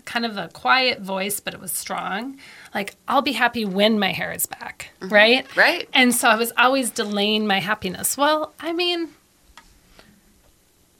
[0.05, 2.37] kind of a quiet voice, but it was strong.
[2.73, 5.13] Like, I'll be happy when my hair is back, mm-hmm.
[5.13, 5.55] right?
[5.55, 5.89] Right.
[5.93, 8.17] And so I was always delaying my happiness.
[8.17, 9.09] Well, I mean,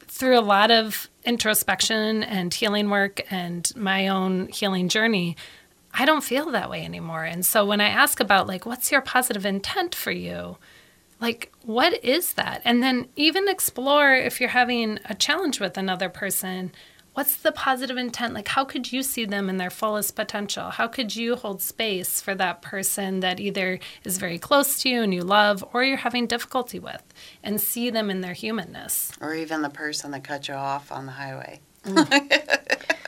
[0.07, 5.35] through a lot of introspection and healing work and my own healing journey,
[5.93, 7.23] I don't feel that way anymore.
[7.23, 10.57] And so when I ask about, like, what's your positive intent for you?
[11.19, 12.61] Like, what is that?
[12.65, 16.71] And then even explore if you're having a challenge with another person,
[17.13, 18.33] what's the positive intent?
[18.33, 20.71] Like, how could you see them in their fullest potential?
[20.71, 25.01] How could you hold space for that person that either is very close to you
[25.03, 27.03] and you love or you're having difficulty with
[27.43, 29.11] and see them in their humanness?
[29.21, 31.59] Or even the person that cut you off on the highway.
[31.85, 32.97] Mm.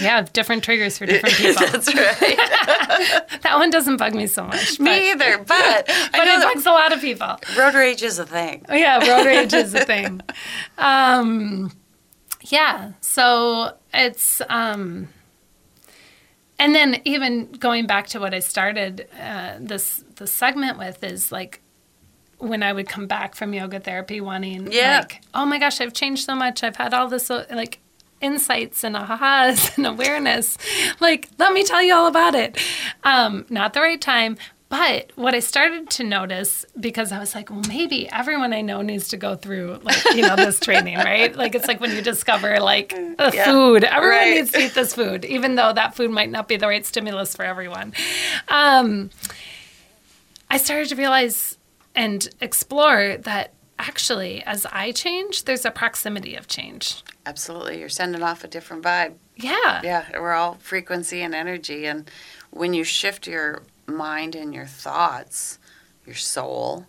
[0.00, 1.66] Yeah, different triggers for different people.
[1.66, 2.36] That's right.
[3.42, 4.78] that one doesn't bug me so much.
[4.78, 7.36] But, Me either, but but it that bugs a lot of people.
[7.56, 8.64] road rage is a thing.
[8.68, 10.20] Oh, yeah, road rage is a thing.
[10.78, 11.72] Um,
[12.42, 15.08] yeah, so it's um,
[16.58, 21.30] and then even going back to what I started uh, this the segment with is
[21.32, 21.60] like
[22.38, 24.98] when I would come back from yoga therapy wanting Yeah.
[25.00, 27.78] like oh my gosh I've changed so much I've had all this like
[28.20, 30.56] insights and ahas and awareness.
[31.00, 32.58] Like let me tell you all about it.
[33.04, 34.36] Um, not the right time.
[34.68, 38.82] But what I started to notice because I was like well maybe everyone I know
[38.82, 41.34] needs to go through like you know this training right?
[41.36, 43.44] Like it's like when you discover like a Yeah.
[43.44, 43.84] food.
[43.84, 44.34] Everyone Right.
[44.34, 47.36] needs to eat this food even though that food might not be the right stimulus
[47.36, 47.92] for everyone.
[48.48, 49.10] Um,
[50.50, 51.58] I started to realize
[51.94, 57.02] and explore that actually, as I change, there's a proximity of change.
[57.24, 57.80] Absolutely.
[57.80, 59.14] You're sending off a different vibe.
[59.36, 59.80] Yeah.
[59.82, 61.86] Yeah, we're all frequency and energy.
[61.86, 62.10] And
[62.50, 65.58] when you shift your mind and your thoughts,
[66.06, 66.86] your soul,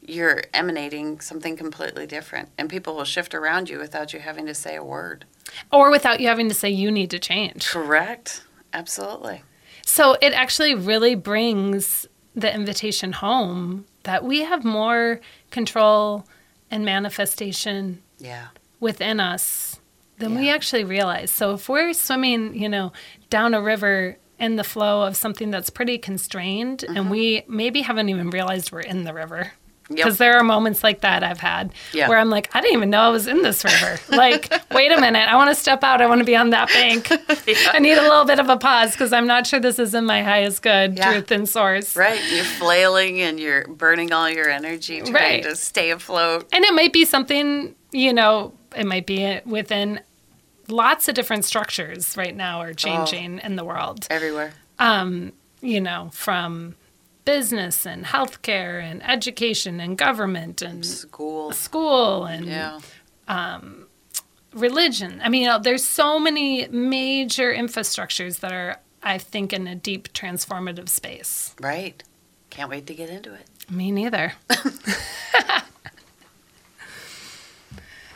[0.00, 2.50] you're emanating something completely different.
[2.56, 5.24] And people will shift around you without you having to say a word.
[5.72, 7.66] Or without you having to say you need to change.
[7.68, 8.42] Correct.
[8.72, 9.42] Absolutely.
[9.84, 16.26] So it actually really brings the invitation home that we have more control
[16.70, 18.48] and manifestation Yeah.
[18.80, 19.80] within us
[20.18, 21.30] than we actually realize.
[21.30, 22.92] So if we're swimming, you know,
[23.30, 27.10] down a river in the flow of something that's pretty constrained and mm-hmm.
[27.10, 29.52] we maybe haven't even realized we're in the river.
[29.88, 30.18] Because Yep.
[30.18, 32.08] there are moments like that I've had Yeah.
[32.08, 33.98] where I'm like, I didn't even know I was in this river.
[34.10, 36.02] like, wait a minute, I want to step out.
[36.02, 37.08] I want to be on that bank.
[37.72, 40.04] I need a little bit of a pause because I'm not sure this is in
[40.04, 41.12] my highest good, Yeah.
[41.12, 41.96] truth, and source.
[41.96, 42.20] Right.
[42.30, 45.42] You're flailing and you're burning all your energy trying Right.
[45.44, 46.46] to stay afloat.
[46.52, 50.00] And it might be something, you know, it might be within
[50.68, 52.74] lots of different structures right now are oh.
[52.74, 54.06] changing in the world.
[54.10, 54.52] Everywhere.
[54.78, 56.74] Um, you know, from
[57.28, 61.52] business and healthcare and education and government and School.
[61.52, 62.80] school and Yeah.
[63.28, 63.86] Um,
[64.54, 65.20] religion.
[65.22, 69.74] I mean, you know, there's so many major infrastructures that are, I think, in a
[69.74, 71.54] deep transformative space.
[71.60, 72.02] Right.
[72.48, 73.44] Can't wait to get into it.
[73.70, 74.32] Me neither.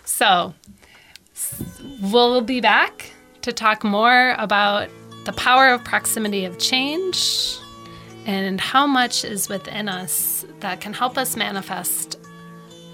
[0.07, 0.55] so,
[2.01, 4.89] we'll be back to talk more about
[5.27, 7.59] the power of proximity of change
[8.27, 12.19] and how much is within us that can help us manifest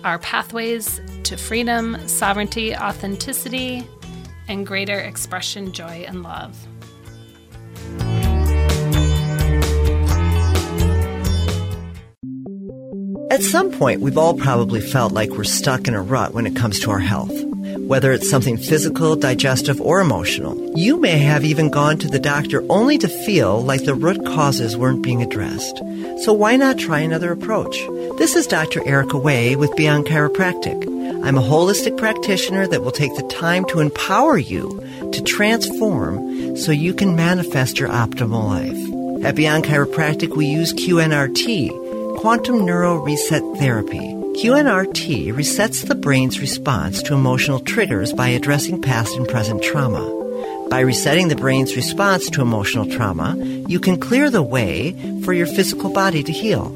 [0.04, 3.86] our pathways to freedom, sovereignty, authenticity,
[4.46, 6.56] and greater expression, joy, and love.
[13.30, 16.56] At some point, we've all probably felt like we're stuck in a rut when it
[16.56, 17.47] comes to our health.
[17.88, 22.62] Whether it's something physical, digestive, or emotional, you may have even gone to the doctor
[22.68, 25.78] only to feel like the root causes weren't being addressed.
[26.22, 27.78] So why not try another approach?
[28.18, 28.86] This is Dr.
[28.86, 30.84] Erica Way with Beyond Chiropractic.
[31.24, 36.72] I'm a holistic practitioner that will take the time to empower you to transform so
[36.72, 39.24] you can manifest your optimal life.
[39.24, 44.17] At Beyond Chiropractic, we use QNRT, Quantum Neuro Reset Therapy.
[44.38, 49.98] QNRT resets the brain's response to emotional triggers by addressing past and present trauma.
[50.70, 53.36] By resetting the brain's response to emotional trauma,
[53.66, 54.92] you can clear the way
[55.24, 56.68] for your physical body to heal.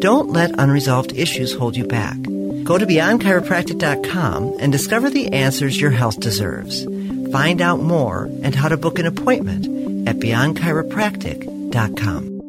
[0.00, 2.20] Don't let unresolved issues hold you back.
[2.64, 6.84] Go to beyondchiropractic.com and discover the answers your health deserves.
[7.32, 9.64] Find out more and how to book an appointment
[10.06, 12.39] at beyondchiropractic.com.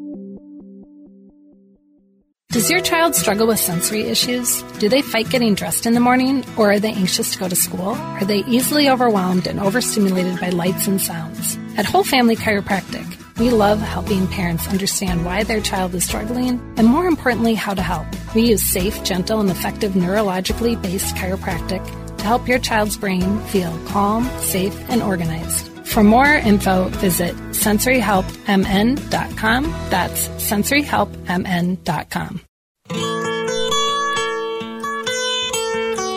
[2.51, 4.61] Does your child struggle with sensory issues?
[4.79, 7.55] Do they fight getting dressed in the morning or are they anxious to go to
[7.55, 7.91] school?
[7.91, 11.57] Are they easily overwhelmed and overstimulated by lights and sounds?
[11.77, 13.07] At Whole Family Chiropractic,
[13.39, 17.81] we love helping parents understand why their child is struggling and more importantly, how to
[17.81, 18.05] help.
[18.35, 21.85] We use safe, gentle, and effective neurologically based chiropractic
[22.17, 25.70] to help your child's brain feel calm, safe, and organized.
[25.91, 29.63] For more info, visit sensoryhelpmn.com.
[29.89, 32.41] That's sensoryhelpmn.com.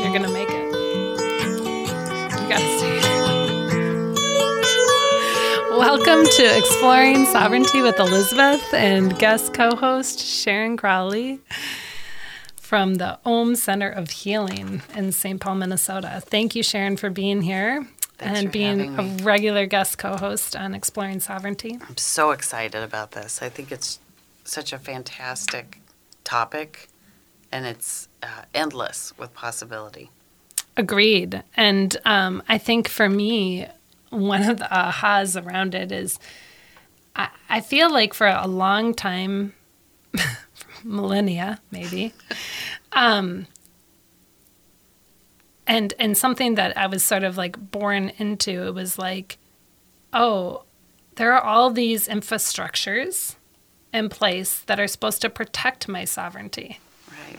[0.01, 0.65] You're going to make it.
[2.31, 3.01] You got to stay.
[5.77, 11.41] Welcome to Exploring Sovereignty with Elizabeth and guest co host Sharon Crowley
[12.61, 15.41] from the Om Center of Healing in St.
[15.41, 16.23] Paul, Minnesota.
[16.25, 17.89] Thank you, Sharon, for being here
[18.19, 21.79] Thanks and being a regular guest co host on Exploring Sovereignty.
[21.89, 23.43] I'm so excited about this.
[23.43, 23.99] I think it's
[24.45, 25.81] such a fantastic
[26.23, 26.89] topic,
[27.51, 30.11] and it's uh, endless with possibility.
[30.77, 31.43] Agreed.
[31.57, 33.67] And um, I think for me,
[34.11, 36.19] one of the ahas around it is
[37.17, 39.55] I, I feel like for a long time,
[40.85, 42.13] millennia maybe,
[42.93, 43.47] um,
[45.67, 49.39] and and something that I was sort of like born into, it was like,
[50.13, 50.65] oh,
[51.17, 53.37] there are all these infrastructures
[53.93, 56.81] in place that are supposed to protect my sovereignty.
[57.09, 57.39] Right.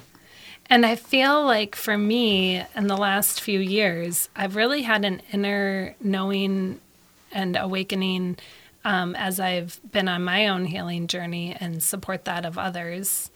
[0.67, 5.21] And I feel like for me, in the last few years, I've really had an
[5.31, 6.79] inner knowing
[7.31, 8.37] and awakening
[8.85, 13.29] um, as I've been on my own healing journey and support that of others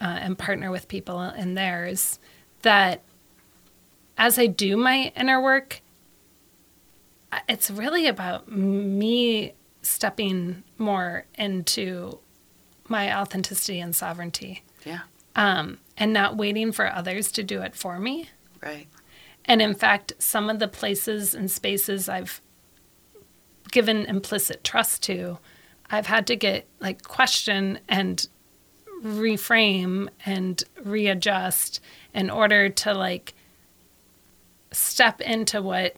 [0.00, 2.18] uh, and partner with people in theirs.
[2.62, 3.00] That
[4.18, 5.80] as I do my inner work,
[7.48, 12.18] it's really about me stepping more into
[12.88, 15.00] my authenticity and sovereignty Yeah.
[15.34, 18.28] um, and not waiting for others to do it for me.
[18.62, 18.86] Right.
[19.44, 22.40] And in fact, some of the places and spaces I've
[23.70, 25.38] given implicit trust to,
[25.90, 28.26] I've had to get like question and
[29.02, 31.80] reframe and readjust
[32.14, 33.34] in order to like
[34.72, 35.96] step into what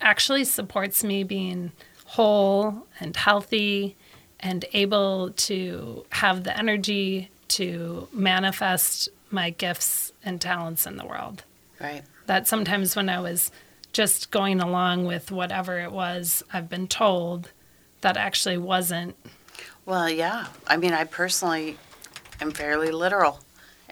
[0.00, 1.72] actually supports me being
[2.06, 3.96] whole and healthy
[4.40, 11.44] and able to have the energy to manifest my gifts and talents in the world
[11.80, 12.02] Right.
[12.26, 13.50] that sometimes when I was
[13.92, 17.50] just going along with whatever it was I've been told,
[18.00, 19.14] that actually wasn't.
[19.86, 20.46] Well, yeah.
[20.66, 21.78] I mean, I personally
[22.40, 23.40] am fairly literal.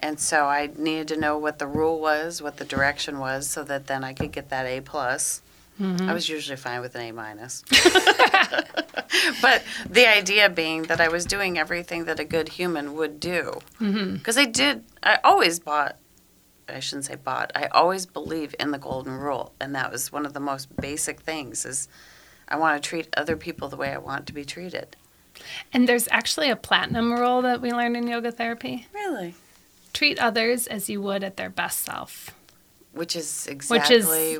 [0.03, 3.63] And so I needed to know what the rule was, what the direction was, so
[3.63, 5.41] that then I could get that A plus.
[5.79, 6.09] Mm-hmm.
[6.09, 7.63] I was usually fine with an A minus.
[9.41, 13.61] but the idea being that I was doing everything that a good human would do.
[13.79, 14.15] Mm-hmm.
[14.15, 15.95] Because I did, I always bought,
[16.67, 19.53] I shouldn't say bought, I always believe in the golden rule.
[19.61, 21.87] And that was one of the most basic things is
[22.49, 24.97] I want to treat other people the way I want to be treated.
[25.71, 29.35] And there's actually a platinum rule that we learned in yoga therapy Really?
[29.93, 32.31] Treat others as you would at their best self,
[32.93, 33.91] Which is exactly which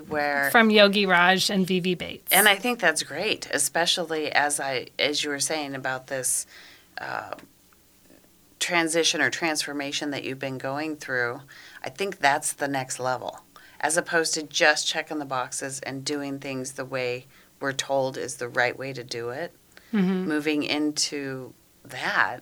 [0.02, 2.32] is where from Yogi Raj and Vivi Bates.
[2.32, 6.46] and I think that's great, especially as I as you were saying about this
[7.00, 7.36] uh,
[8.60, 11.42] transition or transformation that you've been going through.
[11.84, 13.42] I think that's the next level,
[13.80, 17.26] as opposed to just checking the boxes and doing things the way
[17.60, 19.54] we're told is the right way to do it.
[19.94, 20.26] Mm-hmm.
[20.28, 21.54] Moving into
[21.86, 22.40] that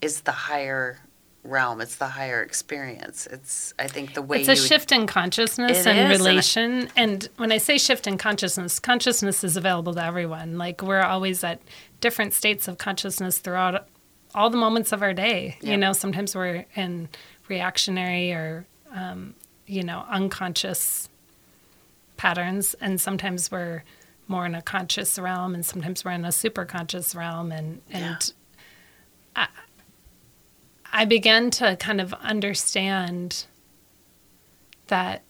[0.00, 0.98] is the higher
[1.44, 1.80] realm.
[1.80, 3.26] It's the higher experience.
[3.26, 6.88] It's I think the way it's a shift in consciousness and is, and I- relation.
[6.96, 10.56] And when I say shift in consciousness, consciousness is available to everyone.
[10.58, 11.60] Like we're always at
[12.00, 13.88] different states of consciousness throughout
[14.34, 15.56] all the moments of our day.
[15.60, 15.72] Yeah.
[15.72, 17.08] You know, sometimes we're in
[17.48, 18.64] reactionary or,
[18.94, 19.34] um,
[19.66, 21.08] you know, unconscious
[22.16, 23.82] patterns, and sometimes we're
[24.28, 27.50] more in a conscious realm, and sometimes we're in a super conscious realm.
[27.52, 28.32] And, and
[29.36, 29.44] Yeah.
[29.44, 29.48] I
[31.06, 33.46] began to kind of understand
[34.88, 35.22] that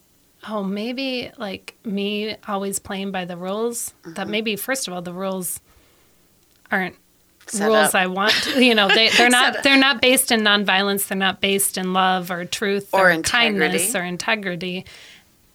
[0.49, 5.13] oh maybe like me always playing by the rules that maybe first of all the
[5.13, 5.61] rules
[6.71, 6.97] aren't
[7.47, 7.57] Mm-hmm.
[7.59, 7.95] Set rules up.
[7.97, 11.77] I want you know they they're not they're not based in nonviolence they're not based
[11.77, 14.85] in love or truth Or or, kindness or integrity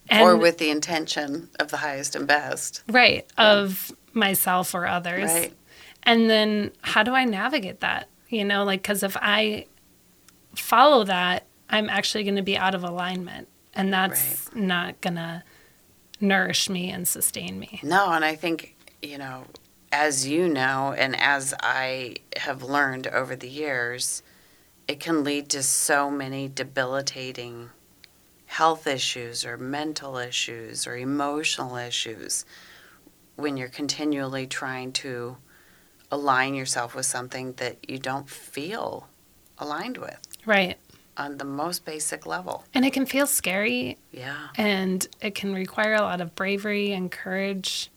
[0.09, 2.83] and or with the intention of the highest and best.
[2.89, 5.53] right of myself or others Right.
[6.03, 9.65] and then how do i navigate that you know like because if i
[10.61, 13.47] follow that i'm actually going to be out of alignment.
[13.77, 15.43] And that's not gonna
[16.19, 17.79] nourish me and sustain me.
[17.83, 19.43] No, and I think, you know,
[19.91, 24.23] as you know, and as I have learned over the years,
[24.87, 27.69] it can lead to so many debilitating
[28.47, 32.45] health issues or mental issues or emotional issues
[33.35, 35.37] when you're continually trying to
[36.11, 39.07] align yourself with something that you don't feel
[39.59, 40.77] aligned with Right.
[41.17, 42.63] on the most basic level.
[42.73, 44.47] And it can feel scary Yeah.
[44.55, 47.89] and it can require a lot of bravery and courage.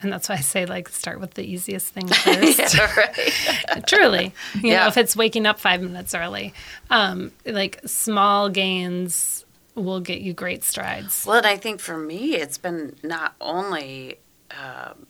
[0.00, 2.58] And that's why I say, like, start with the easiest thing first.
[2.74, 3.86] yeah, right.
[3.86, 4.32] Truly.
[4.54, 4.80] You Yeah.
[4.82, 6.54] know, if it's waking up five minutes early,
[6.90, 9.44] um, like small gains
[9.74, 11.24] will get you great strides.
[11.26, 14.18] Well, and I think for me, it's been not only
[14.50, 15.06] um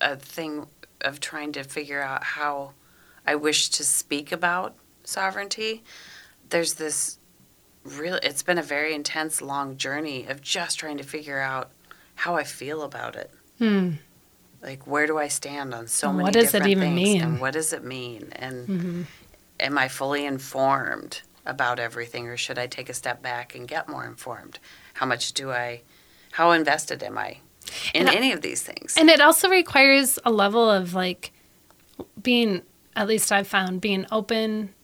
[0.00, 0.66] a thing
[1.00, 2.72] of trying to figure out how
[3.26, 4.74] I wish to speak about
[5.04, 5.82] sovereignty.
[6.50, 7.18] There's this
[7.84, 11.70] real, it's been a very intense, long journey of just trying to figure out
[12.14, 13.30] how I feel about it.
[13.58, 13.92] Hmm.
[14.62, 16.94] Like, where do I stand on so And many what does it even things?
[16.94, 17.20] mean?
[17.20, 17.30] Mm-hmm.
[17.32, 18.28] And what does it mean?
[18.36, 19.06] And
[19.58, 23.88] am I fully informed about everything, or should I take a step back and get
[23.88, 24.60] more informed?
[24.94, 25.82] How much do I,
[26.32, 27.38] how invested am I
[27.92, 28.96] in And any of these things?
[28.96, 31.32] And it also requires a level of like
[32.22, 32.62] being,
[32.94, 34.74] at least I've found, being open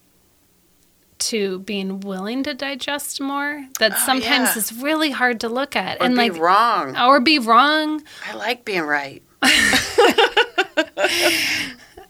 [1.20, 3.64] to being willing to digest more.
[3.78, 4.58] That sometimes Oh, yeah.
[4.58, 6.00] is really hard to look at.
[6.00, 6.96] or and be like, wrong.
[6.96, 8.02] or be wrong.
[8.26, 9.22] I like being right.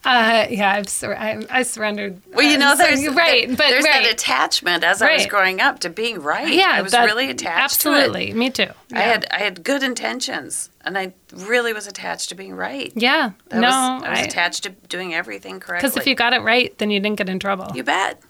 [0.05, 2.21] Uh, yeah, I've sur- I, I surrendered.
[2.33, 4.03] Well, you uh, know, so- there's right, but there's right.
[4.05, 6.47] that attachment as I was growing up to being right.
[6.47, 7.81] yeah, I was that- really attached.
[7.81, 7.95] to it.
[7.95, 8.69] Absolutely, me too.
[8.93, 12.93] I had I had good intentions, and I really was attached to being right.
[12.95, 15.89] Yeah, That no, was, I was I- attached to doing everything correctly.
[15.89, 17.67] Because if you got it right, then you didn't get in trouble.
[17.75, 18.21] you bet.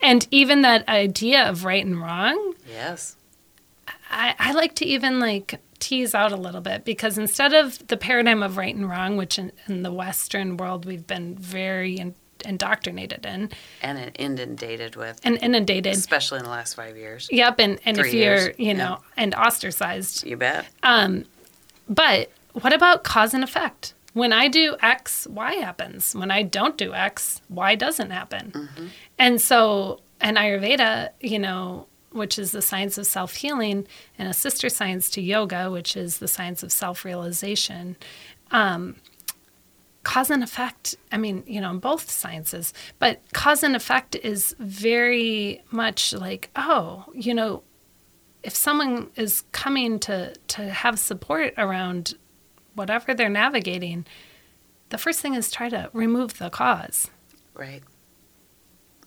[0.00, 3.16] And even that idea of right and wrong, Yes.
[4.10, 7.96] I, I like to even like tease out a little bit because instead of the
[7.96, 12.14] paradigm of right and wrong, which in, in the Western world we've been very in,
[12.44, 13.50] indoctrinated in
[13.82, 15.92] And inundated with, and inundated.
[15.94, 17.28] especially in the last five years.
[17.30, 20.26] Yep, and, and if you're, years, you know, and ostracized.
[20.26, 20.66] You bet.
[20.82, 21.24] Um,
[21.88, 23.94] but what about cause and effect?
[24.14, 26.14] When I do X, Y happens.
[26.14, 28.52] When I don't do X, Y doesn't happen.
[29.18, 33.86] And so, and Ayurveda, you know, which is the science of self healing,
[34.18, 37.96] and a sister science to yoga, which is the science of self realization,
[38.50, 38.96] um,
[40.02, 44.56] cause and effect, I mean, you know, in both sciences, but cause and effect is
[44.58, 47.62] very much like, oh, you know,
[48.42, 52.14] if someone is coming to to have support around
[52.78, 54.06] whatever they're navigating,
[54.88, 57.10] the first thing is try to remove the cause,
[57.54, 57.82] Right.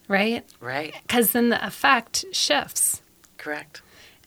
[0.07, 0.45] right?
[0.59, 0.93] Right.
[1.01, 3.01] Because then the effect shifts.
[3.37, 3.81] Correct.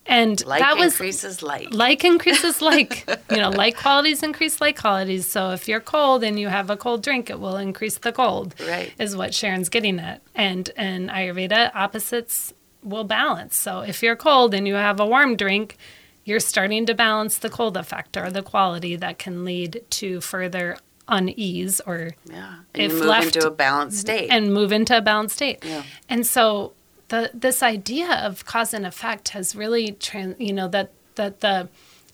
[0.07, 1.73] And Like that was increases like.
[1.73, 3.09] like increases like.
[3.31, 5.27] you know, like qualities increase like qualities.
[5.27, 8.55] So if you're cold and you have a cold drink, it will increase the cold.
[8.67, 8.93] Right.
[8.99, 10.21] Is what Sharon's getting at.
[10.35, 13.57] And in Ayurveda, opposites will balance.
[13.57, 15.79] So if you're cold and you have a warm drink,
[16.25, 20.77] you're starting to balance the cold effect or the quality that can lead to further
[21.09, 22.55] unease or Yeah.
[22.75, 24.29] And If left- into a balanced state.
[24.31, 25.59] and move into a balanced state.
[25.65, 25.83] Yeah.
[26.09, 26.73] And so
[27.09, 31.69] the this idea of cause and effect has really trans, you know that that the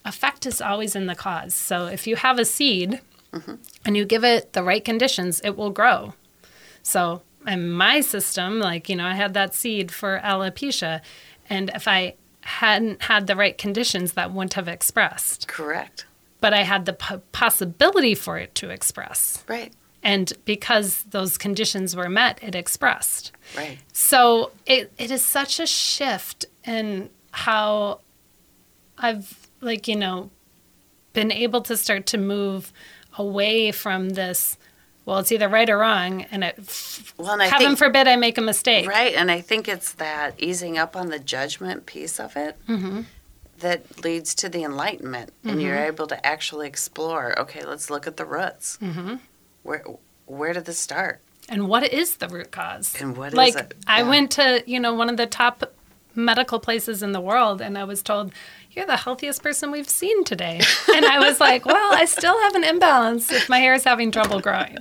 [0.05, 1.55] effect is always in the cause.
[1.55, 3.01] So if you have a seed
[3.33, 3.55] Mm-hmm.
[3.85, 6.15] and you give it the right conditions, it will grow.
[6.83, 11.01] So in my system, like you know, I had that seed for alopecia,
[11.49, 12.15] and if I
[12.59, 15.47] hadn't had the right conditions, that wouldn't have expressed.
[15.49, 16.05] Correct.
[16.41, 19.45] But I had the po- possibility for it to express.
[19.49, 19.73] Right.
[20.03, 23.33] And because those conditions were met, it expressed.
[23.57, 23.79] Right.
[23.93, 28.01] So it, it is such a shift in how
[28.97, 30.31] I've, like, you know,
[31.13, 32.73] been able to start to move
[33.19, 34.57] away from this,
[35.07, 36.23] well, it's either right or wrong.
[36.31, 38.89] And it, Well, and I heaven think forbid I make a mistake.
[38.89, 43.03] Right, and I think it's that easing up on the judgment piece of it Mm-hmm.
[43.59, 47.39] that leads to the enlightenment, and you're able to actually explore.
[47.39, 48.79] Okay, let's look at the roots.
[48.81, 49.17] Mm-hmm.
[49.63, 49.85] Where
[50.27, 51.21] where did this start?
[51.49, 52.95] And what is the root cause?
[53.01, 53.75] And what is like, it?
[53.87, 54.09] I Yeah.
[54.09, 55.73] went to, you know, one of the top
[56.15, 58.33] medical places in the world and I was told,
[58.73, 60.61] You're the healthiest person we've seen today.
[60.95, 64.13] and I was like, Well, I still have an imbalance if my hair is having
[64.13, 64.77] trouble growing.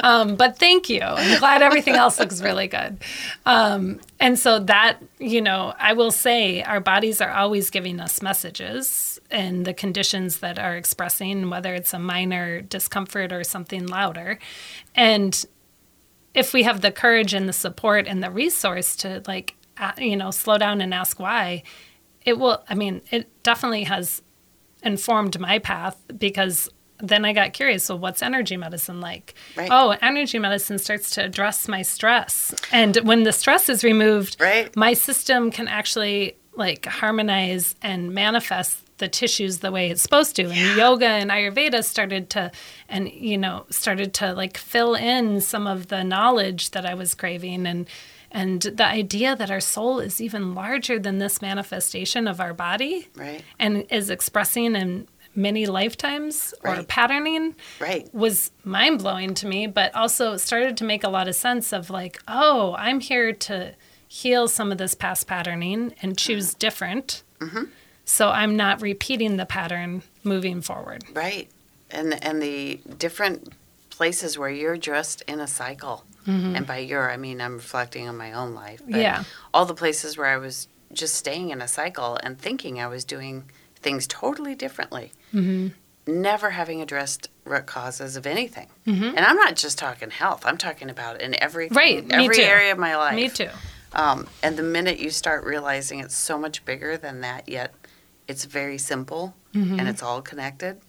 [0.00, 1.00] Um, but thank you.
[1.00, 2.98] I'm glad everything else looks really good.
[3.46, 8.20] Um, and so that, you know, I will say our bodies are always giving us
[8.20, 14.38] messages and the conditions that are expressing, whether it's a minor discomfort or something louder.
[14.94, 15.44] And
[16.34, 19.54] if we have the courage and the support and the resource to like
[19.98, 21.62] you know slow down and ask why
[22.24, 24.22] it will, I mean, it definitely has
[24.82, 26.68] informed my path because
[26.98, 27.84] then I got curious.
[27.84, 29.34] So, what's energy medicine like?
[29.56, 29.68] Right.
[29.70, 32.54] Oh, energy medicine starts to address my stress.
[32.72, 34.74] And when the stress is removed, Right.
[34.76, 40.44] my system can actually like harmonize and manifest the tissues the way it's supposed to.
[40.44, 42.52] And yoga and Ayurveda started to,
[42.88, 47.14] and you know, started to like fill in some of the knowledge that I was
[47.14, 47.86] craving and.
[48.34, 53.08] And the idea that our soul is even larger than this manifestation of our body
[53.14, 53.42] Right.
[53.60, 55.06] and is expressing in
[55.36, 58.12] many lifetimes or patterning Right.
[58.12, 61.90] was mind blowing to me, but also started to make a lot of sense of
[61.90, 63.74] like, oh, I'm here to
[64.08, 66.16] heal some of this past patterning and mm-hmm.
[66.16, 67.22] choose different.
[67.40, 67.64] Mm-hmm.
[68.04, 71.04] So I'm not repeating the pattern moving forward.
[71.12, 71.48] Right.
[71.90, 73.52] And and the different
[73.90, 76.04] places where you're just in a cycle.
[76.26, 78.80] And by your I mean I'm reflecting on my own life.
[78.86, 79.24] But Yeah.
[79.52, 83.04] all the places where I was just staying in a cycle and thinking I was
[83.04, 85.12] doing things totally differently.
[86.06, 88.68] Never having addressed root causes of anything.
[88.86, 90.44] And I'm not just talking health.
[90.44, 93.16] I'm talking about in every Right, every area of my life.
[93.16, 93.48] Me too.
[93.92, 97.72] Um, and the minute you start realizing it's so much bigger than that, yet
[98.28, 99.78] it's very simple Mm-hmm.
[99.78, 100.80] and it's all connected,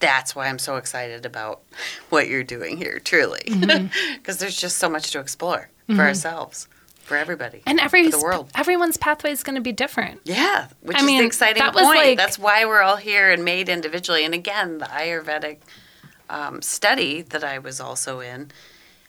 [0.00, 1.60] that's why I'm so excited about
[2.08, 3.42] what you're doing here, truly.
[3.44, 4.32] Because Mm-hmm.
[4.38, 6.68] there's just so much to explore for ourselves,
[7.02, 8.50] for everybody, And every for the world.
[8.54, 10.20] everyone's pathway is going to be different.
[10.24, 11.86] Yeah, which I is mean, the exciting that point.
[11.86, 14.24] like- That's why we're all here and made individually.
[14.24, 15.58] And again, the Ayurvedic
[16.28, 18.52] um, study that I was also in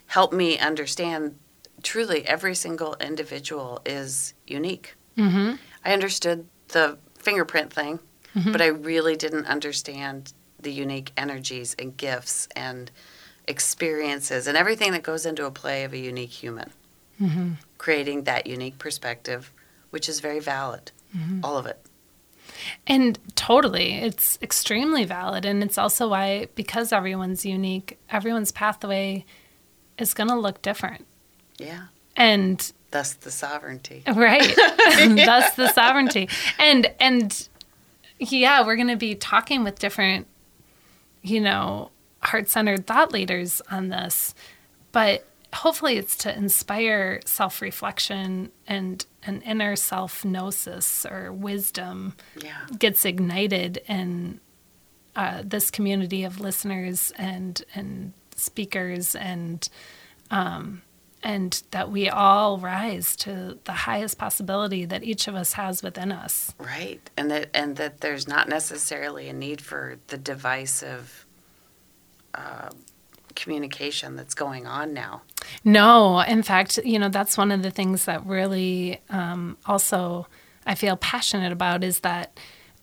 [0.07, 1.37] helped me understand
[1.83, 4.95] truly every single individual is unique.
[5.17, 5.55] Mm-hmm.
[5.85, 7.99] I understood the fingerprint thing,
[8.35, 8.53] Mm-hmm.
[8.53, 10.31] but I really didn't understand
[10.63, 12.91] the unique energies and gifts and
[13.47, 16.71] experiences and everything that goes into a play of a unique human.
[17.21, 17.51] Mm-hmm.
[17.77, 19.51] Creating that unique perspective,
[19.89, 21.43] which is very valid, Mm-hmm.
[21.43, 21.77] all of it.
[22.87, 25.43] And totally, it's extremely valid.
[25.43, 29.25] And it's also why, because everyone's unique, everyone's pathway
[29.97, 31.05] is going to look different.
[31.57, 31.87] Yeah.
[32.15, 34.03] And Thus the sovereignty.
[34.15, 36.27] right that's the sovereignty
[36.59, 37.47] and and
[38.19, 40.27] yeah we're going to be talking with different
[41.21, 41.89] you know
[42.23, 44.33] heart-centered thought leaders on this
[44.91, 52.53] but hopefully it's to inspire self-reflection and an inner self-gnosis or wisdom Yeah.
[52.79, 54.39] gets ignited in
[55.15, 59.67] uh, this community of listeners and and speakers and
[60.31, 60.81] um,
[61.23, 66.11] and that we all rise to the highest possibility that each of us has within
[66.11, 66.53] us.
[66.57, 67.09] Right.
[67.15, 71.25] And that and that there's not necessarily a need for the divisive
[72.33, 72.69] uh,
[73.35, 75.21] communication that's going on now.
[75.63, 80.27] No, in fact, you know that's one of the things that really um, also
[80.65, 82.39] I feel passionate about is that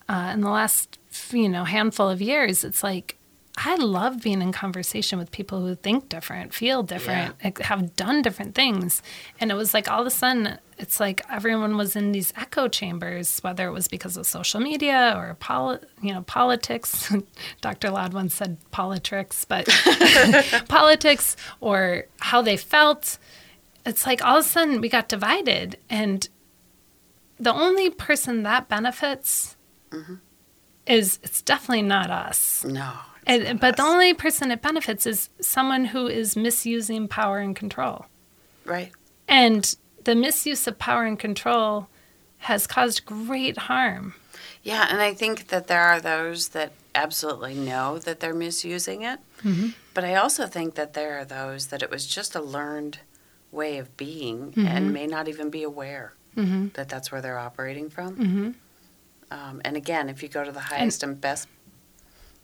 [0.09, 0.99] uh, in the last
[1.33, 3.18] you know handful of years, it's like
[3.65, 8.23] I love being in conversation with people who think different, feel different, like, have done
[8.23, 9.03] different things,
[9.41, 12.69] and it was like all of a sudden it's like everyone was in these echo
[12.69, 17.13] chambers, whether it was because of social media or poli- you know politics.
[17.61, 17.91] Dr.
[17.91, 19.69] Ladd once said politics, but
[20.69, 23.19] politics or how they felt.
[23.85, 26.29] It's like all of a sudden we got divided, and
[27.41, 29.57] the only person that benefits
[29.91, 30.15] mm-hmm.
[30.87, 32.65] is it's definitely not us.
[32.65, 32.93] No.
[33.29, 38.07] And, but the only person it benefits is someone who is misusing power and control.
[38.65, 38.91] right.
[39.29, 41.89] And the misuse of power and control
[42.39, 44.15] has caused great harm.
[44.63, 49.19] Yeah, and I think that there are those that absolutely know that they're misusing it.
[49.95, 53.01] But I also think that there are those that it was just a learned
[53.53, 58.17] way of being and may not even be aware that that's where they're operating from.
[58.17, 58.55] Mhm.
[59.31, 61.49] Um, and again, if you go to the highest and, best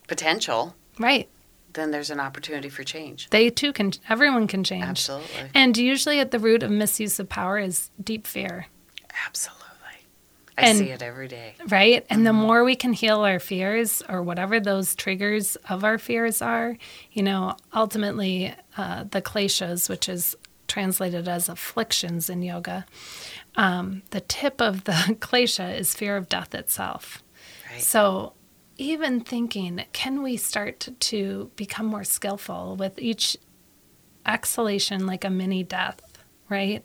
[0.07, 1.29] potential, Right.
[1.73, 3.29] then there's an opportunity for change.
[3.29, 4.83] They too can, everyone can change.
[4.85, 5.49] Absolutely.
[5.53, 8.67] And usually at the root of misuse of power is deep fear,
[9.25, 9.61] Absolutely.
[10.57, 11.55] I And- see it every day.
[11.67, 12.05] right?
[12.09, 16.41] And the more we can heal our fears or whatever those triggers of our fears
[16.41, 16.77] are,
[17.11, 20.35] you know, ultimately uh, the kleshas, which is
[20.67, 22.85] translated as afflictions in yoga,
[23.55, 27.21] um, the tip of the klesha is fear of death itself.
[27.71, 27.81] Right.
[27.81, 28.33] So,
[28.77, 33.37] even thinking, can we start to become more skillful with each
[34.25, 36.01] exhalation like a mini death,
[36.49, 36.83] right?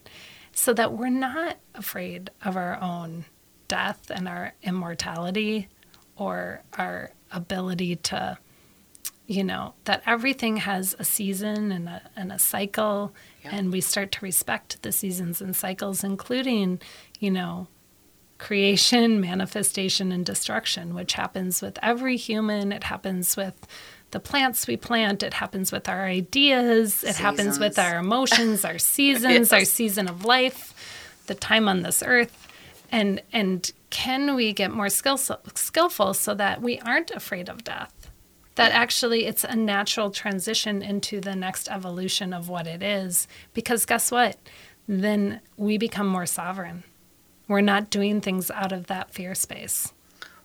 [0.52, 3.24] So that we're not afraid of our own
[3.68, 5.68] death and our immortality
[6.16, 8.36] or our ability to,
[9.26, 13.14] you know, that everything has a season and a, and a cycle,
[13.44, 13.50] Yeah.
[13.54, 16.80] and we start to respect the seasons and cycles, including,
[17.20, 17.68] you know,
[18.40, 22.72] creation, manifestation, and destruction, which happens with every human.
[22.72, 23.54] It happens with
[24.12, 25.22] the plants we plant.
[25.22, 27.04] It happens with our ideas.
[27.04, 30.74] It happens with our emotions, our seasons, our season of life,
[31.26, 32.48] the time on this earth.
[32.90, 37.92] And and can we get more skillful, skillful so that we aren't afraid of death?
[38.54, 43.28] That actually it's a natural transition into the next evolution of what it is.
[43.52, 44.38] Because guess what?
[44.88, 46.82] Then we become more sovereign.
[47.50, 49.92] We're not doing things out of that fear space.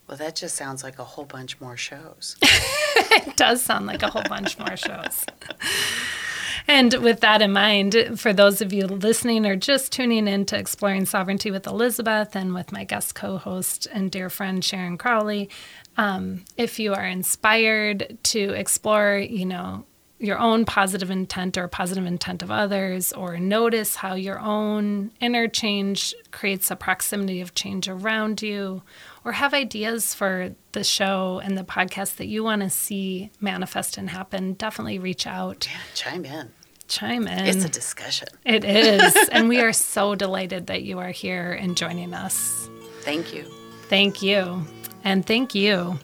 [0.08, 2.36] Well, that just sounds like a whole bunch more shows.
[3.08, 5.24] It does sound like a whole bunch more shows.
[6.66, 10.58] And with that in mind, for those of you listening or just tuning in to
[10.58, 15.48] Exploring Sovereignty with Elizabeth and with my guest co host and dear friend Sharon Crowley,
[15.96, 19.84] um, if you are inspired to explore, you know,
[20.18, 25.46] your own positive intent or positive intent of others, or notice how your own inner
[25.48, 28.82] change creates a proximity of change around you,
[29.24, 33.98] or have ideas for the show and the podcast that you want to see manifest
[33.98, 36.50] and happen, definitely reach out, Yeah, chime in.
[36.88, 37.46] chime in.
[37.46, 38.28] It's a discussion.
[38.44, 39.14] It is.
[39.32, 42.68] and we are so delighted that you are here and joining us.
[43.00, 43.44] Thank you.
[43.88, 44.64] Thank you.
[45.04, 45.98] And thank you.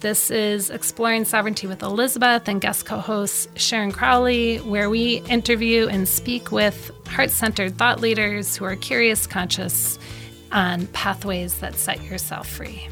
[0.00, 5.88] This is Exploring Sovereignty with Elizabeth and guest co host Sharon Crowley, where we interview
[5.88, 9.98] and speak with heart centered thought leaders who are curious, conscious
[10.52, 12.86] on pathways that set yourself free.